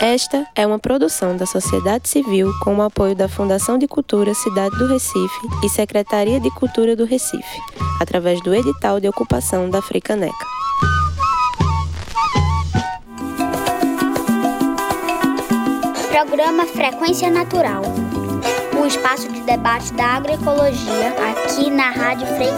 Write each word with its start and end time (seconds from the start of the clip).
Esta 0.00 0.46
é 0.54 0.66
uma 0.66 0.78
produção 0.78 1.36
da 1.36 1.46
sociedade 1.46 2.08
civil 2.08 2.52
com 2.62 2.76
o 2.76 2.82
apoio 2.82 3.14
da 3.14 3.28
Fundação 3.28 3.78
de 3.78 3.88
Cultura 3.88 4.34
Cidade 4.34 4.76
do 4.76 4.86
Recife 4.86 5.48
e 5.64 5.68
Secretaria 5.70 6.38
de 6.38 6.50
Cultura 6.50 6.94
do 6.94 7.06
Recife, 7.06 7.60
através 8.00 8.42
do 8.42 8.54
edital 8.54 9.00
de 9.00 9.08
ocupação 9.08 9.70
da 9.70 9.80
Fricaneca. 9.80 10.44
Programa 16.10 16.66
Frequência 16.66 17.30
Natural. 17.30 17.82
Um 18.78 18.86
espaço 18.86 19.32
de 19.32 19.40
debate 19.40 19.92
da 19.94 20.16
agroecologia 20.16 21.14
aqui 21.30 21.70
na 21.70 21.90
Rádio 21.90 22.26
Frei 22.26 22.50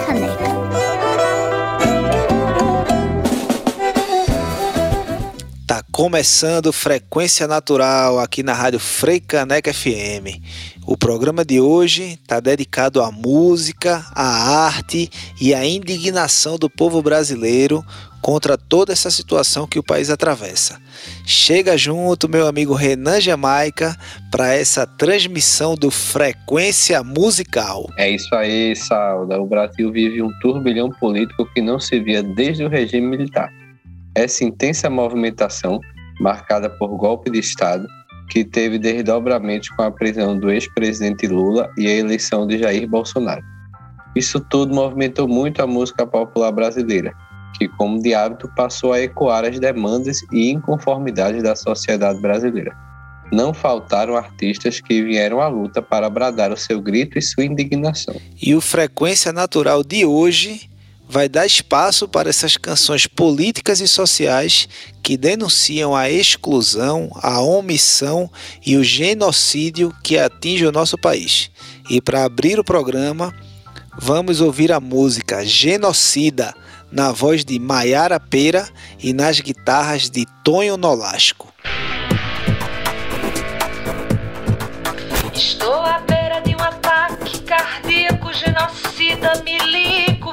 começando 5.99 6.73
Frequência 6.73 7.49
Natural 7.49 8.21
aqui 8.21 8.45
na 8.45 8.53
Rádio 8.53 8.79
Frei 8.79 9.21
FM. 9.21 10.41
O 10.87 10.97
programa 10.97 11.45
de 11.45 11.61
hoje 11.61 12.21
está 12.23 12.39
dedicado 12.39 13.03
à 13.03 13.11
música, 13.11 14.07
à 14.15 14.65
arte 14.67 15.11
e 15.41 15.53
à 15.53 15.67
indignação 15.67 16.57
do 16.57 16.71
povo 16.71 17.03
brasileiro 17.03 17.85
contra 18.23 18.57
toda 18.57 18.93
essa 18.93 19.11
situação 19.11 19.67
que 19.67 19.77
o 19.81 19.83
país 19.83 20.09
atravessa. 20.09 20.81
Chega 21.27 21.77
junto, 21.77 22.29
meu 22.29 22.47
amigo 22.47 22.75
Renan 22.75 23.21
Jamaica, 23.21 23.97
para 24.31 24.55
essa 24.55 24.87
transmissão 24.87 25.75
do 25.75 25.91
Frequência 25.91 27.03
Musical. 27.03 27.91
É 27.97 28.09
isso 28.09 28.33
aí, 28.37 28.77
Sauda. 28.77 29.41
O 29.41 29.47
Brasil 29.47 29.91
vive 29.91 30.23
um 30.23 30.31
turbilhão 30.41 30.91
político 30.91 31.45
que 31.53 31.61
não 31.61 31.81
se 31.81 31.99
via 31.99 32.23
desde 32.23 32.63
o 32.63 32.69
regime 32.69 33.09
militar. 33.09 33.58
Essa 34.19 34.43
intensa 34.43 34.91
movimentação, 34.91 35.79
marcada 36.19 36.69
por 36.69 36.89
golpe 36.97 37.31
de 37.31 37.39
Estado, 37.39 37.87
que 38.29 38.45
teve 38.45 38.77
desdobramentos 38.77 39.69
com 39.69 39.83
a 39.83 39.93
prisão 39.93 40.37
do 40.37 40.51
ex-presidente 40.51 41.29
Lula 41.29 41.71
e 41.79 41.87
a 41.87 41.93
eleição 41.93 42.45
de 42.45 42.59
Jair 42.59 42.89
Bolsonaro. 42.89 43.45
Isso 44.17 44.41
tudo 44.41 44.75
movimentou 44.75 45.29
muito 45.29 45.63
a 45.63 45.69
música 45.69 46.05
popular 46.05 46.51
brasileira, 46.51 47.15
que, 47.57 47.69
como 47.69 48.03
de 48.03 48.13
hábito, 48.13 48.51
passou 48.57 48.93
a 48.93 49.01
ecoar 49.01 49.45
as 49.45 49.61
demandas 49.61 50.19
e 50.33 50.51
inconformidades 50.51 51.41
da 51.41 51.55
sociedade 51.55 52.21
brasileira. 52.21 52.77
Não 53.31 53.55
faltaram 53.55 54.17
artistas 54.17 54.81
que 54.81 55.01
vieram 55.01 55.41
à 55.41 55.47
luta 55.47 55.81
para 55.81 56.11
bradar 56.11 56.51
o 56.51 56.57
seu 56.57 56.81
grito 56.81 57.21
e 57.21 57.23
sua 57.23 57.45
indignação. 57.45 58.17
E 58.43 58.53
o 58.53 58.61
Frequência 58.61 59.33
Natural 59.33 59.85
de 59.85 60.05
hoje 60.05 60.69
vai 61.09 61.29
dar 61.29 61.47
espaço 61.47 62.07
para 62.07 62.29
essas 62.29 62.57
canções 62.57 63.07
políticas 63.07 63.81
e 63.81 63.89
sociais 63.89 64.69
que 65.03 65.17
denunciam 65.17 65.97
a 65.97 66.11
exclusão, 66.11 67.11
a 67.23 67.41
omissão 67.41 68.31
e 68.65 68.77
o 68.77 68.85
genocídio 68.85 69.95
que 70.05 70.19
atinge 70.19 70.67
o 70.67 70.73
nosso 70.73 70.99
país. 70.99 71.51
E 71.89 72.01
para 72.01 72.25
abrir 72.25 72.61
o 72.61 72.65
programa, 72.65 73.35
vamos 73.99 74.43
ouvir 74.43 74.71
a 74.71 74.79
música 74.79 75.45
Genocida 75.47 76.55
na 76.93 77.11
voz 77.13 77.45
de 77.45 77.59
Maiara 77.59 78.21
Pera 78.21 78.69
e 78.99 79.13
nas 79.13 79.41
guitarras 79.41 80.11
de 80.11 80.27
Tonho 80.45 80.77
Nolasco. 80.77 81.53
Estou 85.35 85.75
à 85.75 86.01
beira 86.01 86.41
de 86.41 86.55
um 86.55 86.61
ataque 86.61 87.41
cardíaco 87.43 88.33
genocida, 88.33 89.43
me 89.45 89.58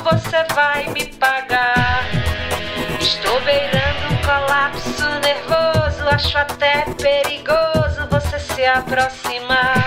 você 0.06 0.46
vai 0.54 0.86
me 0.90 1.04
pagar. 1.16 2.06
Estou 3.02 3.42
beirando 3.42 4.14
um 4.14 4.18
colapso 4.18 5.04
nervoso, 5.24 6.08
acho 6.08 6.38
até 6.38 6.86
perigoso 6.94 8.08
você 8.12 8.38
se 8.38 8.66
aproximar. 8.66 9.84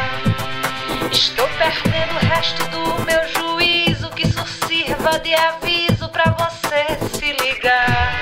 Estou 1.12 1.46
perdendo 1.56 2.16
o 2.16 2.26
resto 2.34 2.64
do 2.64 3.04
meu 3.04 3.28
juízo, 3.28 4.10
que 4.10 4.26
isso 4.26 4.44
sirva 4.66 5.20
de 5.20 5.34
aviso 5.34 6.08
pra 6.08 6.34
você 6.36 6.98
se 7.16 7.32
ligar. 7.34 8.20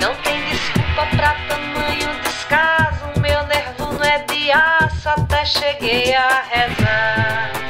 Não 0.00 0.12
tem 0.16 0.44
desculpa 0.46 1.06
pra 1.16 1.36
tamanho 1.46 2.20
descaso, 2.24 3.20
meu 3.20 3.46
nervo 3.46 3.92
não 3.92 4.04
é 4.04 4.18
de 4.24 4.50
aço, 4.50 5.08
até 5.08 5.44
cheguei 5.44 6.16
a 6.16 6.42
rezar. 6.50 7.65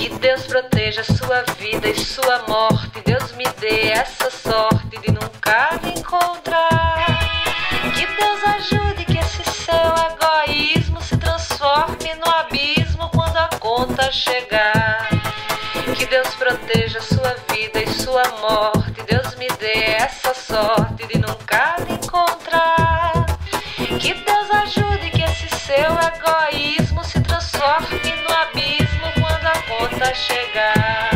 Que 0.00 0.08
Deus 0.08 0.46
proteja 0.46 1.04
sua 1.04 1.42
vida 1.58 1.86
e 1.86 1.94
sua 1.94 2.42
morte. 2.48 3.02
Deus 3.04 3.32
me 3.32 3.44
dê 3.60 3.90
essa 3.90 4.30
sorte 4.30 4.98
de 4.98 5.12
nunca 5.12 5.78
me 5.82 5.90
encontrar. 5.90 7.04
Que 7.94 8.06
Deus 8.06 8.42
ajude 8.44 9.04
que 9.04 9.18
esse 9.18 9.44
seu 9.44 9.74
egoísmo 10.08 11.02
se 11.02 11.18
transforme 11.18 12.14
no 12.14 12.32
abismo 12.32 13.10
quando 13.10 13.36
a 13.36 13.50
conta 13.60 14.10
chegar. 14.10 15.06
Que 15.94 16.06
Deus 16.06 16.34
proteja 16.34 17.02
sua 17.02 17.36
vida 17.52 17.82
e 17.82 17.92
sua 17.92 18.22
morte. 18.40 19.02
Deus 19.02 19.34
me 19.34 19.48
dê 19.58 19.96
essa 19.98 20.32
sorte 20.32 21.06
de 21.08 21.18
nunca 21.18 21.76
me 21.86 21.96
encontrar. 21.96 23.26
Que 23.76 24.14
Deus 24.14 24.50
ajude 24.50 25.10
que 25.10 25.20
esse 25.20 25.48
seu 25.58 25.92
egoísmo 26.00 27.04
se 27.04 27.20
transforme 27.20 28.09
conta 30.00 30.14
chegar. 30.14 31.10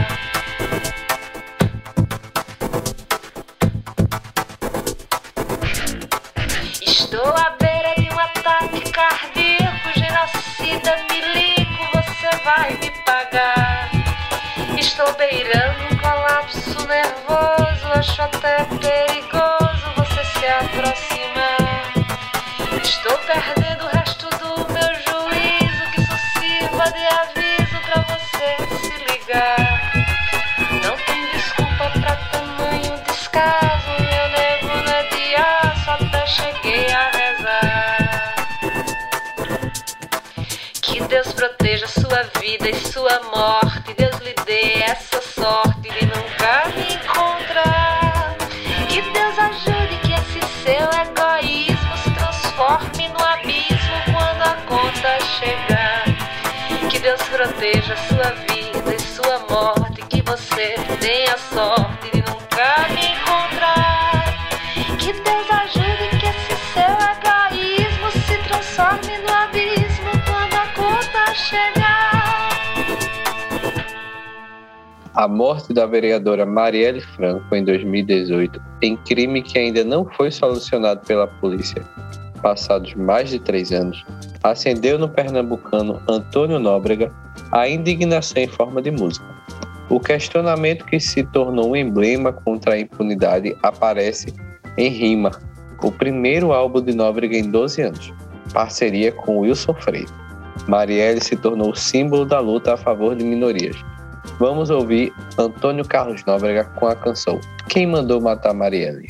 Estou 6.83 7.27
à 7.35 7.57
beira 7.59 7.95
de 7.97 8.11
um 8.13 8.21
ataque 8.21 8.91
cardíaco, 8.91 9.89
genocida, 9.95 10.97
milico, 11.11 11.83
você 11.95 12.37
vai 12.45 12.75
me 12.75 12.91
pagar. 13.05 13.91
Estou 14.79 15.11
beirando 15.15 15.85
um 15.91 15.97
colapso 15.97 16.87
nervoso, 16.87 17.87
acho 17.95 18.23
até 18.23 18.65
perigoso 18.65 19.34
proteja 41.85 41.89
sua 41.89 42.23
vida 42.41 42.71
e 42.71 42.75
sua 42.75 43.21
morte. 43.35 43.95
Deus 43.95 44.17
lhe 44.21 44.35
dê 44.47 44.83
essa 44.83 45.21
sorte 45.21 45.91
de 45.91 46.07
nunca 46.07 46.69
me 46.75 46.95
encontrar. 46.95 48.37
Que 48.89 49.03
Deus 49.03 49.39
ajude 49.39 49.97
que 50.03 50.13
esse 50.13 50.41
seu 50.63 50.89
egoísmo 51.03 51.97
se 52.03 52.11
transforme 52.13 53.09
no 53.09 53.25
abismo 53.25 54.03
quando 54.13 54.43
a 54.43 54.57
conta 54.67 55.21
chegar. 55.39 56.05
Que 56.91 56.99
Deus 56.99 57.23
proteja 57.23 57.97
sua 57.97 58.31
vida 58.49 58.95
e 58.95 59.01
sua 59.01 59.39
morte. 59.51 59.84
A 75.17 75.29
morte 75.29 75.73
da 75.73 75.87
vereadora 75.87 76.45
Marielle 76.45 77.01
Franco 77.01 77.55
em 77.55 77.63
2018, 77.65 78.61
em 78.83 78.97
crime 78.97 79.43
que 79.43 79.57
ainda 79.57 79.85
não 79.85 80.05
foi 80.05 80.29
solucionado 80.29 81.07
pela 81.07 81.29
polícia, 81.29 81.81
passados 82.43 82.95
mais 82.95 83.31
de 83.31 83.39
três 83.39 83.71
anos, 83.71 84.05
acendeu 84.43 84.99
no 84.99 85.09
pernambucano 85.09 86.03
Antônio 86.09 86.59
Nóbrega 86.59 87.13
a 87.53 87.69
indignação 87.69 88.43
em 88.43 88.49
forma 88.49 88.83
de 88.83 88.91
música. 88.91 89.25
O 89.89 90.01
questionamento 90.01 90.85
que 90.85 90.99
se 90.99 91.23
tornou 91.23 91.71
um 91.71 91.77
emblema 91.77 92.33
contra 92.33 92.75
a 92.75 92.81
impunidade 92.81 93.57
aparece 93.63 94.35
em 94.77 94.89
Rima, 94.89 95.31
o 95.81 95.93
primeiro 95.93 96.53
álbum 96.53 96.83
de 96.83 96.93
Nóbrega 96.93 97.37
em 97.37 97.49
12 97.49 97.83
anos, 97.83 98.13
parceria 98.53 99.13
com 99.13 99.39
Wilson 99.39 99.75
Freire. 99.75 100.11
Marielle 100.67 101.23
se 101.23 101.37
tornou 101.37 101.73
símbolo 101.73 102.25
da 102.25 102.41
luta 102.41 102.75
a 102.75 102.77
favor 102.77 103.15
de 103.15 103.23
minorias. 103.23 103.77
Vamos 104.39 104.71
ouvir 104.71 105.13
Antônio 105.39 105.85
Carlos 105.85 106.25
Nóbrega 106.25 106.65
com 106.65 106.87
a 106.87 106.97
canção 106.97 107.41
Quem 107.69 107.87
Mandou 107.87 108.21
Matar 108.21 108.55
Marielle? 108.55 109.07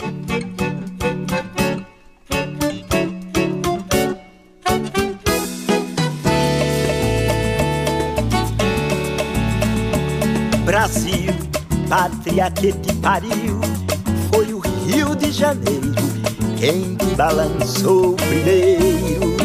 Brasil, 10.64 11.32
pátria 11.88 12.50
que 12.50 12.72
te 12.72 12.94
pariu, 12.96 13.60
foi 14.32 14.52
o 14.52 14.58
Rio 14.58 15.14
de 15.14 15.30
Janeiro 15.30 15.94
quem 16.64 16.94
te 16.94 17.14
balançou 17.14 18.14
primeiro. 18.14 19.36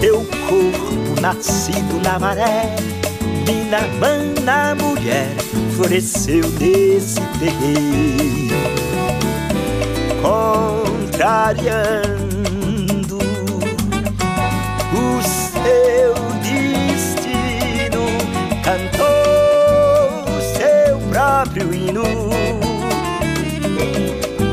Teu 0.00 0.18
corpo 0.46 1.20
nascido 1.20 2.00
na 2.04 2.16
maré, 2.16 2.76
mina 3.48 3.80
mana 3.98 4.74
mulher, 4.74 5.34
floresceu 5.74 6.46
nesse 6.60 7.20
terreiro. 7.38 8.58
Contrariando 10.20 11.58
o 14.92 15.22
seu 15.22 16.14
destino, 16.42 18.04
cantou 18.62 20.26
o 20.28 20.40
seu 20.56 20.98
próprio 21.08 21.72
hino 21.72 22.04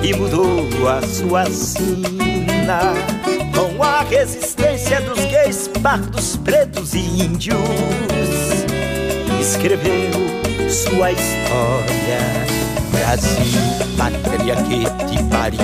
e 0.02 0.14
mudou 0.14 0.88
a 0.88 1.02
sua 1.02 1.46
sina 1.48 2.94
com 3.54 3.84
a 3.84 4.02
resistência 4.04 5.02
dos 5.02 5.20
gays, 5.26 5.68
pardos, 5.82 6.38
pretos 6.38 6.94
e 6.94 7.00
índios. 7.00 8.65
Escreveu 9.46 10.12
sua 10.72 11.12
história, 11.12 12.20
Brasil, 12.92 13.62
pátria 13.96 14.56
que 14.56 14.86
te 15.06 15.24
pariu. 15.26 15.60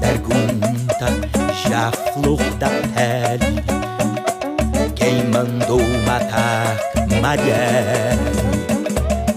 Pergunta 0.00 1.08
já 1.68 1.90
flor 2.14 2.38
da 2.60 2.68
pele, 2.94 3.64
quem 4.94 5.24
mandou 5.24 5.82
matar 6.06 6.78
Marielle? 7.20 8.16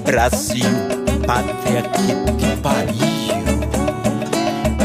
Brasil, 0.06 0.70
pátria 1.26 1.82
que 1.82 2.14
te 2.38 2.56
pariu. 2.62 3.58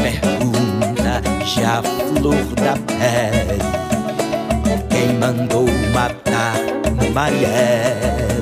Pergunta 0.01 1.21
já 1.45 1.83
flor 1.83 2.43
da 2.55 2.73
pele, 2.87 3.61
quem 4.89 5.13
mandou 5.19 5.67
matar 5.93 6.20
Marielle? 7.13 8.41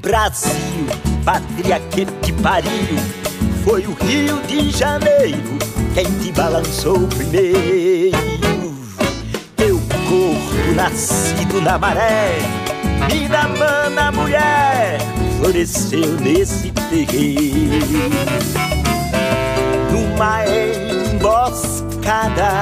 Brasil, 0.00 0.50
pátria 1.22 1.78
que 1.90 2.06
te 2.06 2.32
pariu, 2.32 2.70
foi 3.62 3.86
o 3.86 3.92
Rio 3.92 4.40
de 4.46 4.70
Janeiro 4.70 5.58
quem 5.98 6.04
te 6.20 6.30
balançou 6.30 7.08
primeiro. 7.08 7.97
Nascido 10.78 11.60
na 11.60 11.76
maré, 11.76 12.38
vida 13.10 13.48
mana 13.48 14.12
mulher, 14.12 15.00
floresceu 15.36 16.14
nesse 16.20 16.70
terreiro. 16.70 17.84
Numa 19.90 20.44
emboscada, 21.10 22.52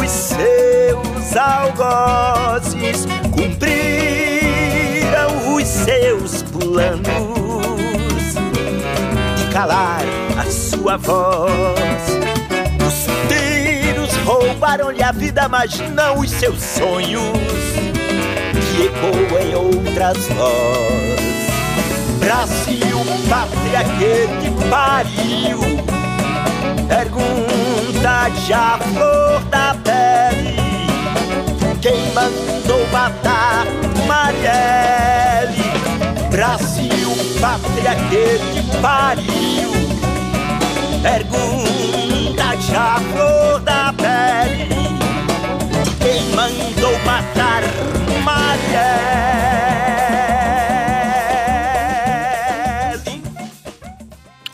os 0.00 0.08
seus 0.08 1.36
algozes 1.36 3.08
cumpriram 3.32 3.72
os 5.56 5.66
seus 5.66 6.44
planos 6.44 7.02
de 9.36 9.44
calar 9.52 10.04
a 10.38 10.44
sua 10.48 10.96
voz. 10.96 12.39
Roubaram-lhe 14.60 15.02
a 15.02 15.10
vida, 15.10 15.48
mas 15.48 15.80
não 15.92 16.18
os 16.18 16.28
seus 16.28 16.62
sonhos, 16.62 17.32
que 18.52 18.84
ecoam 18.84 19.40
em 19.40 19.54
outras 19.54 20.18
vozes. 20.28 21.18
Brasil, 22.18 22.98
pátria 23.26 23.82
que 23.96 24.28
te 24.38 24.50
pariu, 24.68 25.60
pergunta 26.86 28.28
já 28.46 28.78
flor 28.92 29.42
da 29.44 29.74
pele. 29.82 30.56
Quem 31.80 32.12
mandou 32.12 32.86
matar 32.92 33.64
Marielle? 34.06 35.64
Brasil, 36.30 37.16
pátria 37.40 37.94
que 38.10 38.38
te 38.52 38.76
pariu. 38.82 39.89
Pergunta 41.02 42.60
já 42.60 43.00
flor 43.00 43.60
da 43.60 43.92
pele. 43.94 44.68
Quem 45.98 46.22
mandou 46.34 46.98
matar 47.04 47.62
Marielle? 48.22 49.40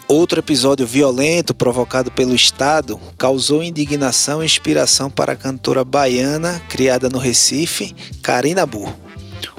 Outro 0.06 0.38
episódio 0.38 0.86
violento 0.86 1.52
provocado 1.52 2.12
pelo 2.12 2.32
Estado 2.32 3.00
causou 3.18 3.60
indignação 3.60 4.40
e 4.40 4.46
inspiração 4.46 5.10
para 5.10 5.32
a 5.32 5.36
cantora 5.36 5.84
baiana 5.84 6.62
criada 6.68 7.08
no 7.08 7.18
Recife, 7.18 7.92
Karina 8.22 8.64
Burr. 8.64 9.05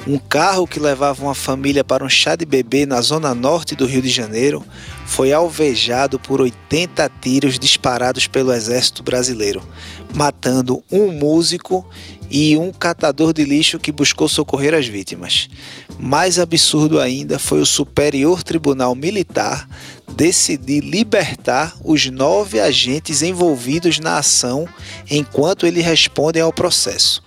Um 0.07 0.18
carro 0.18 0.65
que 0.65 0.80
levava 0.80 1.21
uma 1.21 1.36
família 1.36 1.83
para 1.83 2.01
um 2.01 2.07
chá 2.07 2.33
de 2.33 2.45
bebê 2.45 2.86
na 2.86 3.01
zona 3.01 3.36
norte 3.36 3.75
do 3.75 3.86
Rio 3.86 4.01
de 4.01 4.07
Janeiro 4.07 4.65
foi 5.06 5.33
alvejado 5.33 6.18
por 6.18 6.39
80 6.39 7.12
tiros 7.19 7.59
disparados 7.59 8.25
pelo 8.25 8.54
exército 8.54 9.04
brasileiro, 9.04 9.62
matando 10.15 10.81
um 10.89 11.12
músico 11.12 11.86
e 12.31 12.56
um 12.56 12.71
catador 12.71 13.33
de 13.33 13.44
lixo 13.44 13.80
que 13.80 13.92
buscou 13.92 14.30
socorrer 14.30 14.74
as 14.74 14.88
vítimas. 14.88 15.50
Mais 16.00 16.39
absurdo 16.39 17.01
ainda 17.01 17.38
foi 17.38 17.60
o 17.60 17.65
Superior 17.65 18.44
Tribunal 18.44 18.95
Militar 18.95 19.68
decidir 20.15 20.86
libertar 20.86 21.75
os 21.83 22.10
nove 22.10 22.62
agentes 22.62 23.21
envolvidos 23.21 24.00
na 24.00 24.19
ação 24.19 24.69
enquanto 25.12 25.68
eles 25.68 25.83
respondem 25.83 26.42
ao 26.42 26.53
processo. 26.53 27.21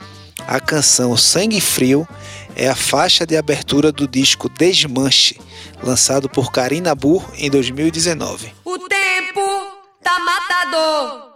A 0.46 0.58
canção 0.58 1.16
Sangue 1.16 1.60
Frio 1.60 2.08
é 2.60 2.68
a 2.68 2.76
faixa 2.76 3.24
de 3.24 3.38
abertura 3.38 3.90
do 3.90 4.06
disco 4.06 4.46
Desmanche, 4.46 5.40
lançado 5.82 6.28
por 6.28 6.52
Karina 6.52 6.94
Burr 6.94 7.24
em 7.38 7.48
2019. 7.48 8.52
O 8.66 8.78
tempo 8.80 9.40
tá 10.02 10.18
matador. 10.18 11.29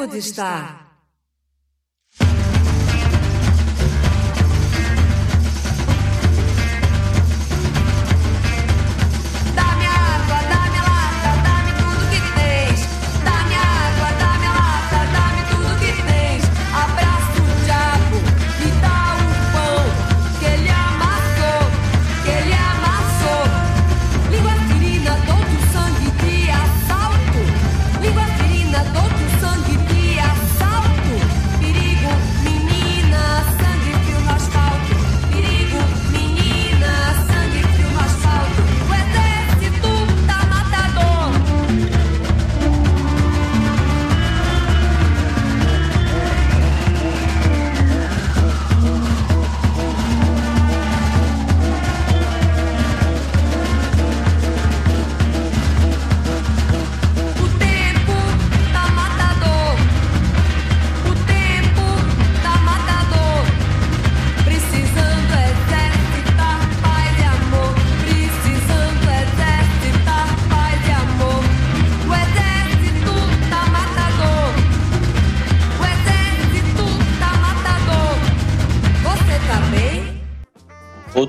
Devo 0.00 0.12
de 0.12 0.89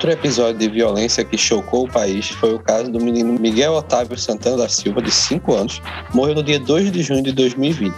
Outro 0.01 0.13
episódio 0.13 0.57
de 0.57 0.67
violência 0.67 1.23
que 1.23 1.37
chocou 1.37 1.85
o 1.85 1.87
país 1.87 2.29
foi 2.29 2.55
o 2.55 2.59
caso 2.59 2.91
do 2.91 2.99
menino 2.99 3.39
Miguel 3.39 3.73
Otávio 3.73 4.17
Santana 4.17 4.57
da 4.57 4.67
Silva, 4.67 4.99
de 4.99 5.11
5 5.11 5.53
anos, 5.53 5.79
morreu 6.11 6.33
no 6.33 6.41
dia 6.41 6.59
2 6.59 6.91
de 6.91 7.03
junho 7.03 7.21
de 7.21 7.31
2020, 7.31 7.93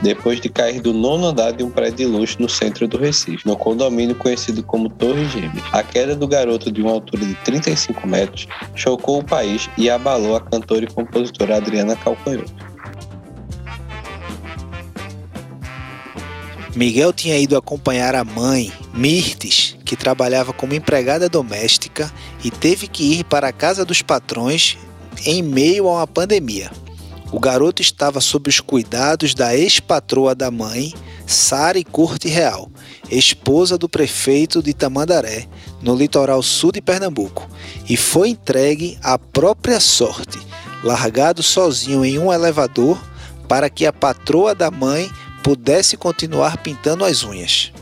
depois 0.00 0.40
de 0.40 0.48
cair 0.48 0.80
do 0.80 0.92
nono 0.92 1.26
andar 1.26 1.50
de 1.50 1.64
um 1.64 1.70
prédio 1.70 1.96
de 1.96 2.06
luxo 2.06 2.36
no 2.38 2.48
centro 2.48 2.86
do 2.86 2.96
Recife, 2.96 3.44
no 3.44 3.56
condomínio 3.56 4.14
conhecido 4.14 4.62
como 4.62 4.88
Torre 4.88 5.24
Gêmea. 5.24 5.60
A 5.72 5.82
queda 5.82 6.14
do 6.14 6.28
garoto 6.28 6.70
de 6.70 6.80
uma 6.80 6.92
altura 6.92 7.26
de 7.26 7.34
35 7.34 8.06
metros 8.06 8.46
chocou 8.76 9.18
o 9.18 9.24
país 9.24 9.68
e 9.76 9.90
abalou 9.90 10.36
a 10.36 10.40
cantora 10.40 10.84
e 10.84 10.94
compositora 10.94 11.56
Adriana 11.56 11.96
Calcanhoto. 11.96 12.54
Miguel 16.76 17.12
tinha 17.12 17.36
ido 17.36 17.56
acompanhar 17.56 18.14
a 18.14 18.22
mãe, 18.22 18.72
Mirtes, 18.94 19.76
que 19.88 19.96
trabalhava 19.96 20.52
como 20.52 20.74
empregada 20.74 21.30
doméstica 21.30 22.12
e 22.44 22.50
teve 22.50 22.86
que 22.86 23.14
ir 23.14 23.24
para 23.24 23.48
a 23.48 23.52
casa 23.52 23.86
dos 23.86 24.02
patrões 24.02 24.76
em 25.24 25.42
meio 25.42 25.88
a 25.88 25.94
uma 25.94 26.06
pandemia. 26.06 26.70
O 27.32 27.40
garoto 27.40 27.80
estava 27.80 28.20
sob 28.20 28.50
os 28.50 28.60
cuidados 28.60 29.34
da 29.34 29.56
ex-patroa 29.56 30.34
da 30.34 30.50
mãe, 30.50 30.92
Sara 31.26 31.82
Corte 31.90 32.28
Real, 32.28 32.70
esposa 33.10 33.78
do 33.78 33.88
prefeito 33.88 34.62
de 34.62 34.74
Tamandaré, 34.74 35.46
no 35.80 35.96
litoral 35.96 36.42
sul 36.42 36.70
de 36.70 36.82
Pernambuco, 36.82 37.48
e 37.88 37.96
foi 37.96 38.28
entregue 38.28 38.98
à 39.02 39.18
própria 39.18 39.80
sorte, 39.80 40.38
largado 40.84 41.42
sozinho 41.42 42.04
em 42.04 42.18
um 42.18 42.30
elevador 42.30 43.02
para 43.48 43.70
que 43.70 43.86
a 43.86 43.92
patroa 43.92 44.54
da 44.54 44.70
mãe 44.70 45.10
pudesse 45.42 45.96
continuar 45.96 46.58
pintando 46.58 47.06
as 47.06 47.24
unhas. 47.24 47.72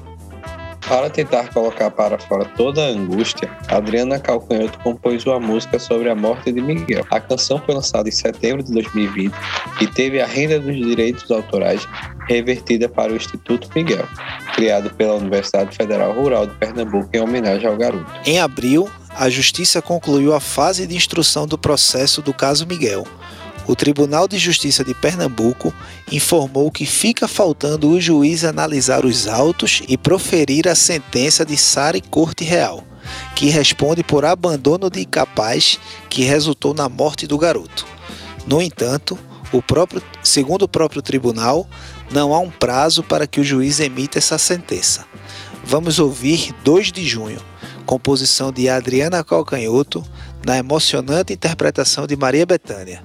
Para 0.88 1.10
tentar 1.10 1.52
colocar 1.52 1.90
para 1.90 2.16
fora 2.16 2.44
toda 2.56 2.80
a 2.80 2.88
angústia, 2.88 3.50
Adriana 3.66 4.20
Calcanhoto 4.20 4.78
compôs 4.78 5.26
uma 5.26 5.40
música 5.40 5.80
sobre 5.80 6.08
a 6.08 6.14
morte 6.14 6.52
de 6.52 6.60
Miguel. 6.60 7.04
A 7.10 7.18
canção 7.18 7.60
foi 7.64 7.74
lançada 7.74 8.08
em 8.08 8.12
setembro 8.12 8.62
de 8.62 8.72
2020 8.72 9.34
e 9.80 9.86
teve 9.88 10.20
a 10.20 10.26
renda 10.26 10.60
dos 10.60 10.76
direitos 10.76 11.28
autorais 11.28 11.86
revertida 12.28 12.88
para 12.88 13.12
o 13.12 13.16
Instituto 13.16 13.68
Miguel, 13.74 14.06
criado 14.54 14.88
pela 14.90 15.14
Universidade 15.14 15.76
Federal 15.76 16.12
Rural 16.12 16.46
de 16.46 16.54
Pernambuco 16.54 17.08
em 17.12 17.20
homenagem 17.20 17.66
ao 17.66 17.76
garoto. 17.76 18.06
Em 18.24 18.38
abril, 18.38 18.88
a 19.10 19.28
Justiça 19.28 19.82
concluiu 19.82 20.34
a 20.34 20.40
fase 20.40 20.86
de 20.86 20.94
instrução 20.94 21.48
do 21.48 21.58
processo 21.58 22.22
do 22.22 22.32
caso 22.32 22.64
Miguel 22.64 23.04
o 23.66 23.74
Tribunal 23.74 24.28
de 24.28 24.38
Justiça 24.38 24.84
de 24.84 24.94
Pernambuco 24.94 25.74
informou 26.10 26.70
que 26.70 26.86
fica 26.86 27.26
faltando 27.26 27.90
o 27.90 28.00
juiz 28.00 28.44
analisar 28.44 29.04
os 29.04 29.26
autos 29.26 29.82
e 29.88 29.96
proferir 29.96 30.68
a 30.68 30.74
sentença 30.74 31.44
de 31.44 31.56
Sara 31.56 32.00
Corte 32.00 32.44
Real, 32.44 32.84
que 33.34 33.48
responde 33.48 34.04
por 34.04 34.24
abandono 34.24 34.88
de 34.88 35.00
incapaz 35.00 35.80
que 36.08 36.22
resultou 36.22 36.74
na 36.74 36.88
morte 36.88 37.26
do 37.26 37.36
garoto. 37.36 37.86
No 38.46 38.62
entanto, 38.62 39.18
o 39.52 39.60
próprio, 39.60 40.02
segundo 40.22 40.62
o 40.62 40.68
próprio 40.68 41.02
tribunal, 41.02 41.68
não 42.10 42.32
há 42.32 42.38
um 42.38 42.50
prazo 42.50 43.02
para 43.02 43.26
que 43.26 43.40
o 43.40 43.44
juiz 43.44 43.80
emita 43.80 44.18
essa 44.18 44.38
sentença. 44.38 45.04
Vamos 45.64 45.98
ouvir 45.98 46.54
2 46.62 46.92
de 46.92 47.04
junho, 47.04 47.40
composição 47.84 48.52
de 48.52 48.68
Adriana 48.68 49.24
Calcanhoto, 49.24 50.04
na 50.44 50.56
emocionante 50.56 51.32
interpretação 51.32 52.06
de 52.06 52.16
Maria 52.16 52.46
Bethânia. 52.46 53.02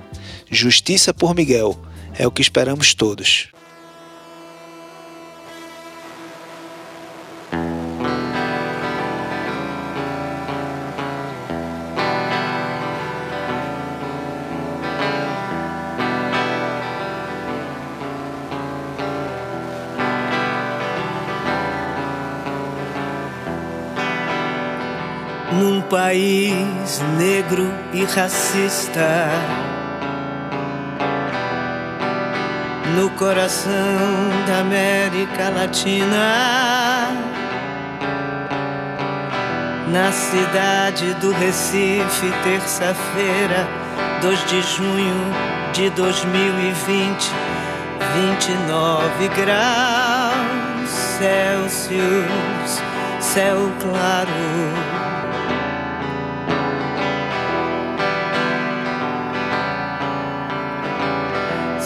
Justiça 0.53 1.13
por 1.13 1.33
Miguel 1.33 1.79
é 2.19 2.27
o 2.27 2.31
que 2.31 2.41
esperamos 2.41 2.93
todos. 2.93 3.47
Num 25.53 25.81
país 25.83 26.99
negro 27.17 27.71
e 27.93 28.03
racista 28.03 29.29
no 32.95 33.09
coração 33.11 33.71
da 34.47 34.59
América 34.59 35.49
Latina, 35.49 37.09
na 39.87 40.11
cidade 40.11 41.13
do 41.15 41.31
Recife, 41.31 42.31
terça-feira, 42.43 43.67
2 44.21 44.45
de 44.45 44.61
junho 44.61 45.33
de 45.73 45.89
2020, 45.91 47.31
29 48.15 49.27
graus 49.29 50.61
Celsius, 51.17 52.81
céu 53.19 53.71
claro. 53.79 55.00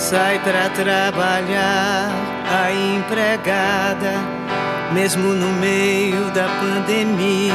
Sai 0.10 0.38
para 0.38 0.70
trabalhar 0.70 2.12
a 2.48 2.72
empregada, 2.72 4.14
mesmo 4.94 5.34
no 5.34 5.52
meio 5.54 6.30
da 6.30 6.48
pandemia. 6.62 7.54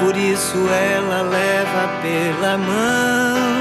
Por 0.00 0.14
isso 0.18 0.68
ela 0.68 1.22
leva 1.22 1.88
pela 2.02 2.58
mão. 2.58 3.53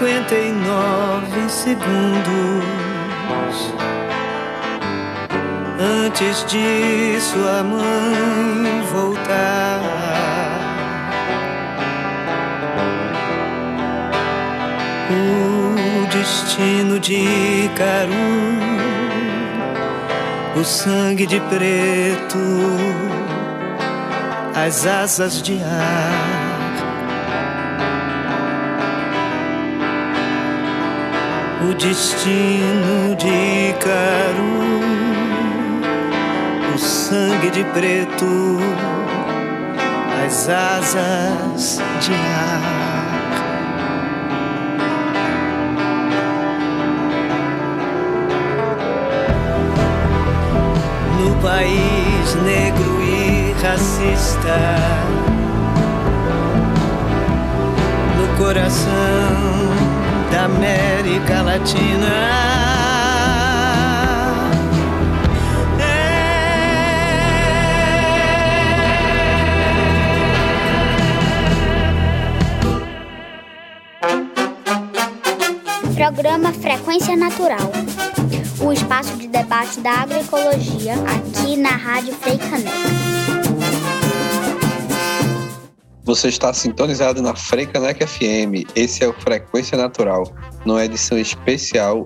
59 0.00 1.50
segundos 1.50 2.64
antes 5.78 6.42
de 6.46 7.20
sua 7.20 7.62
mãe 7.62 8.82
voltar. 8.90 9.82
O 15.10 16.06
destino 16.06 16.98
de 16.98 17.70
Caru, 17.76 18.10
o 20.58 20.64
sangue 20.64 21.26
de 21.26 21.40
preto, 21.40 22.38
as 24.54 24.86
asas 24.86 25.42
de 25.42 25.62
ar. 25.62 26.39
O 31.62 31.74
destino 31.74 33.14
de 33.16 33.70
Ícaro, 33.70 34.70
o 36.74 36.78
sangue 36.78 37.50
de 37.50 37.64
preto, 37.64 38.58
as 40.26 40.48
asas 40.48 41.80
de 42.00 42.14
ar. 42.14 42.80
país 51.42 52.34
negro 52.44 53.02
e 53.02 53.54
racista. 53.62 54.56
No 58.16 58.36
coração 58.36 59.79
América 60.44 61.42
Latina. 61.42 62.06
É. 65.78 65.80
Programa 75.94 76.52
Frequência 76.54 77.14
Natural. 77.16 77.70
O 78.60 78.72
espaço 78.72 79.16
de 79.16 79.28
debate 79.28 79.80
da 79.80 79.92
agroecologia 79.92 80.94
aqui 80.94 81.56
na 81.56 81.70
Rádio 81.70 82.14
Freicaneca. 82.14 82.99
Você 86.10 86.26
está 86.26 86.52
sintonizado 86.52 87.22
na 87.22 87.36
Freicaneca 87.36 88.04
FM. 88.04 88.66
Esse 88.74 89.04
é 89.04 89.08
o 89.08 89.12
Frequência 89.12 89.78
Natural, 89.78 90.24
numa 90.64 90.84
edição 90.84 91.16
especial 91.16 92.04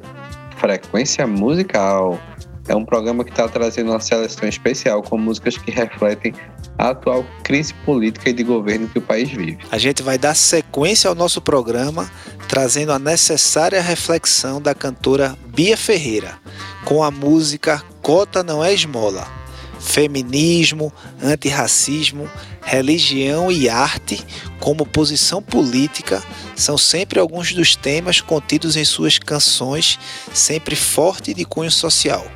Frequência 0.58 1.26
Musical. 1.26 2.20
É 2.68 2.76
um 2.76 2.84
programa 2.84 3.24
que 3.24 3.30
está 3.30 3.48
trazendo 3.48 3.92
uma 3.92 4.00
seleção 4.00 4.46
especial 4.46 5.02
com 5.02 5.16
músicas 5.16 5.56
que 5.56 5.70
refletem 5.70 6.34
a 6.76 6.90
atual 6.90 7.24
crise 7.42 7.72
política 7.86 8.28
e 8.28 8.34
de 8.34 8.44
governo 8.44 8.88
que 8.88 8.98
o 8.98 9.02
país 9.02 9.30
vive. 9.30 9.56
A 9.70 9.78
gente 9.78 10.02
vai 10.02 10.18
dar 10.18 10.34
sequência 10.34 11.08
ao 11.08 11.14
nosso 11.14 11.40
programa, 11.40 12.10
trazendo 12.46 12.92
a 12.92 12.98
necessária 12.98 13.80
reflexão 13.80 14.60
da 14.60 14.74
cantora 14.74 15.34
Bia 15.46 15.78
Ferreira, 15.78 16.38
com 16.84 17.02
a 17.02 17.10
música 17.10 17.82
Cota 18.02 18.42
Não 18.42 18.62
É 18.62 18.70
Esmola. 18.70 19.43
Feminismo, 19.84 20.90
antirracismo, 21.22 22.28
religião 22.62 23.52
e 23.52 23.68
arte, 23.68 24.18
como 24.58 24.86
posição 24.86 25.42
política, 25.42 26.24
são 26.56 26.78
sempre 26.78 27.20
alguns 27.20 27.52
dos 27.52 27.76
temas 27.76 28.20
contidos 28.20 28.76
em 28.76 28.84
suas 28.84 29.18
canções, 29.18 29.98
sempre 30.32 30.74
forte 30.74 31.34
de 31.34 31.44
cunho 31.44 31.70
social. 31.70 32.26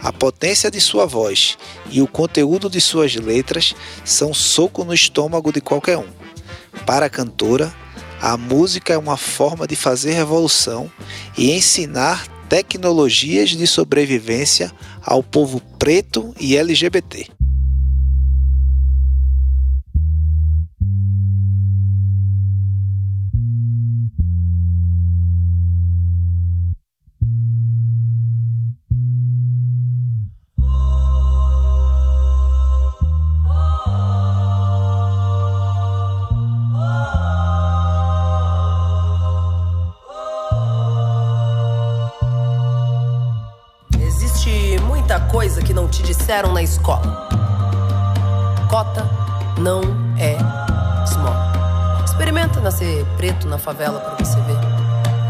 A 0.00 0.12
potência 0.12 0.70
de 0.70 0.80
sua 0.80 1.04
voz 1.04 1.58
e 1.90 2.00
o 2.00 2.06
conteúdo 2.06 2.70
de 2.70 2.80
suas 2.80 3.14
letras 3.16 3.74
são 4.04 4.32
soco 4.32 4.84
no 4.84 4.94
estômago 4.94 5.52
de 5.52 5.60
qualquer 5.60 5.98
um. 5.98 6.08
Para 6.86 7.06
a 7.06 7.10
cantora, 7.10 7.74
a 8.22 8.36
música 8.36 8.94
é 8.94 8.98
uma 8.98 9.16
forma 9.16 9.66
de 9.66 9.74
fazer 9.74 10.12
revolução 10.12 10.90
e 11.36 11.50
ensinar 11.50 12.26
tecnologias 12.48 13.50
de 13.50 13.66
sobrevivência 13.66 14.70
ao 15.04 15.22
povo 15.22 15.60
preto 15.78 16.34
e 16.40 16.56
LGBT. 16.56 17.33
Disseram 46.34 46.52
na 46.52 46.62
escola. 46.62 47.28
Cota 48.68 49.08
não 49.56 49.82
é 50.18 50.36
esmola. 51.04 51.52
Experimenta 52.04 52.60
nascer 52.60 53.06
preto 53.16 53.46
na 53.46 53.56
favela 53.56 54.00
para 54.00 54.24
você 54.24 54.40
ver. 54.40 54.58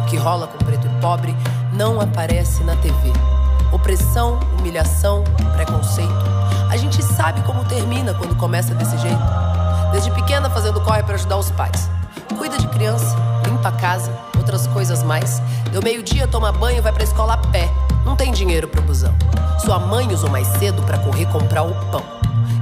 O 0.03 0.07
que 0.07 0.17
rola 0.17 0.47
com 0.47 0.57
preto 0.65 0.87
e 0.87 1.01
pobre 1.03 1.37
não 1.75 2.01
aparece 2.01 2.65
na 2.65 2.75
TV. 2.77 3.13
Opressão, 3.71 4.41
humilhação, 4.59 5.23
preconceito. 5.55 6.25
A 6.71 6.77
gente 6.79 7.03
sabe 7.03 7.43
como 7.43 7.63
termina 7.67 8.15
quando 8.15 8.35
começa 8.37 8.75
desse 8.75 8.97
jeito. 8.97 9.23
Desde 9.93 10.11
pequena 10.11 10.49
fazendo 10.49 10.81
corre 10.81 11.03
para 11.03 11.17
ajudar 11.17 11.37
os 11.37 11.51
pais. 11.51 11.91
Cuida 12.39 12.57
de 12.57 12.67
criança, 12.69 13.15
limpa 13.47 13.69
a 13.69 13.73
casa, 13.73 14.11
outras 14.39 14.67
coisas 14.69 15.03
mais. 15.03 15.43
Deu 15.71 15.83
meio-dia, 15.83 16.27
toma 16.27 16.51
banho, 16.51 16.83
vai 16.83 16.93
pra 16.93 17.05
escola 17.05 17.35
a 17.35 17.37
pé. 17.37 17.71
Não 18.05 18.17
tem 18.17 18.33
dinheiro 18.33 18.69
pro 18.69 18.83
busão. 18.83 19.15
Sua 19.65 19.79
mãe 19.79 20.07
usou 20.13 20.31
mais 20.31 20.47
cedo 20.59 20.83
para 20.83 20.99
correr 20.99 21.27
comprar 21.27 21.63
o 21.63 21.75
pão. 21.91 22.03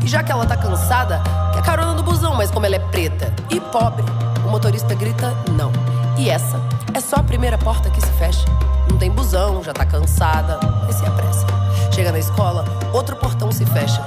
E 0.04 0.06
já 0.06 0.22
que 0.22 0.30
ela 0.30 0.46
tá 0.46 0.56
cansada, 0.56 1.20
quer 1.52 1.62
carona 1.62 1.94
no 1.94 2.02
busão, 2.02 2.34
mas 2.34 2.50
como 2.50 2.66
ela 2.66 2.76
é 2.76 2.78
preta 2.78 3.32
e 3.50 3.60
pobre, 3.60 4.04
o 4.44 4.50
motorista 4.50 4.94
grita 4.94 5.32
não. 5.52 5.72
E 6.16 6.28
essa 6.28 6.60
é 6.94 7.00
só 7.00 7.16
a 7.16 7.22
primeira 7.22 7.58
porta 7.58 7.90
que 7.90 8.00
se 8.00 8.12
fecha. 8.12 8.44
Não 8.88 8.98
tem 8.98 9.10
busão, 9.10 9.62
já 9.62 9.72
tá 9.72 9.84
cansada, 9.84 10.58
mas 10.84 10.96
se 10.96 11.06
apressa. 11.06 11.46
Chega 11.92 12.12
na 12.12 12.18
escola, 12.18 12.64
outro 12.92 13.16
portão 13.16 13.50
se 13.50 13.64
fecha. 13.66 14.02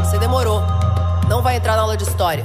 Você 0.00 0.18
demorou. 0.18 0.62
Não 1.28 1.42
vai 1.42 1.56
entrar 1.56 1.74
na 1.74 1.82
aula 1.82 1.96
de 1.96 2.04
história. 2.04 2.44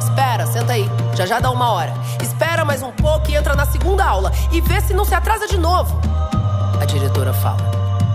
Espera, 0.00 0.46
senta 0.46 0.72
aí. 0.72 0.88
Já 1.14 1.26
já 1.26 1.40
dá 1.40 1.50
uma 1.50 1.70
hora. 1.72 1.92
Espera 2.22 2.64
mais 2.64 2.82
um 2.82 2.90
pouco 2.90 3.30
e 3.30 3.34
entra 3.34 3.54
na 3.54 3.66
segunda 3.66 4.04
aula. 4.04 4.32
E 4.50 4.60
vê 4.60 4.80
se 4.80 4.94
não 4.94 5.04
se 5.04 5.14
atrasa 5.14 5.46
de 5.46 5.58
novo. 5.58 6.15
Diretora 6.86 7.32
fala. 7.32 7.58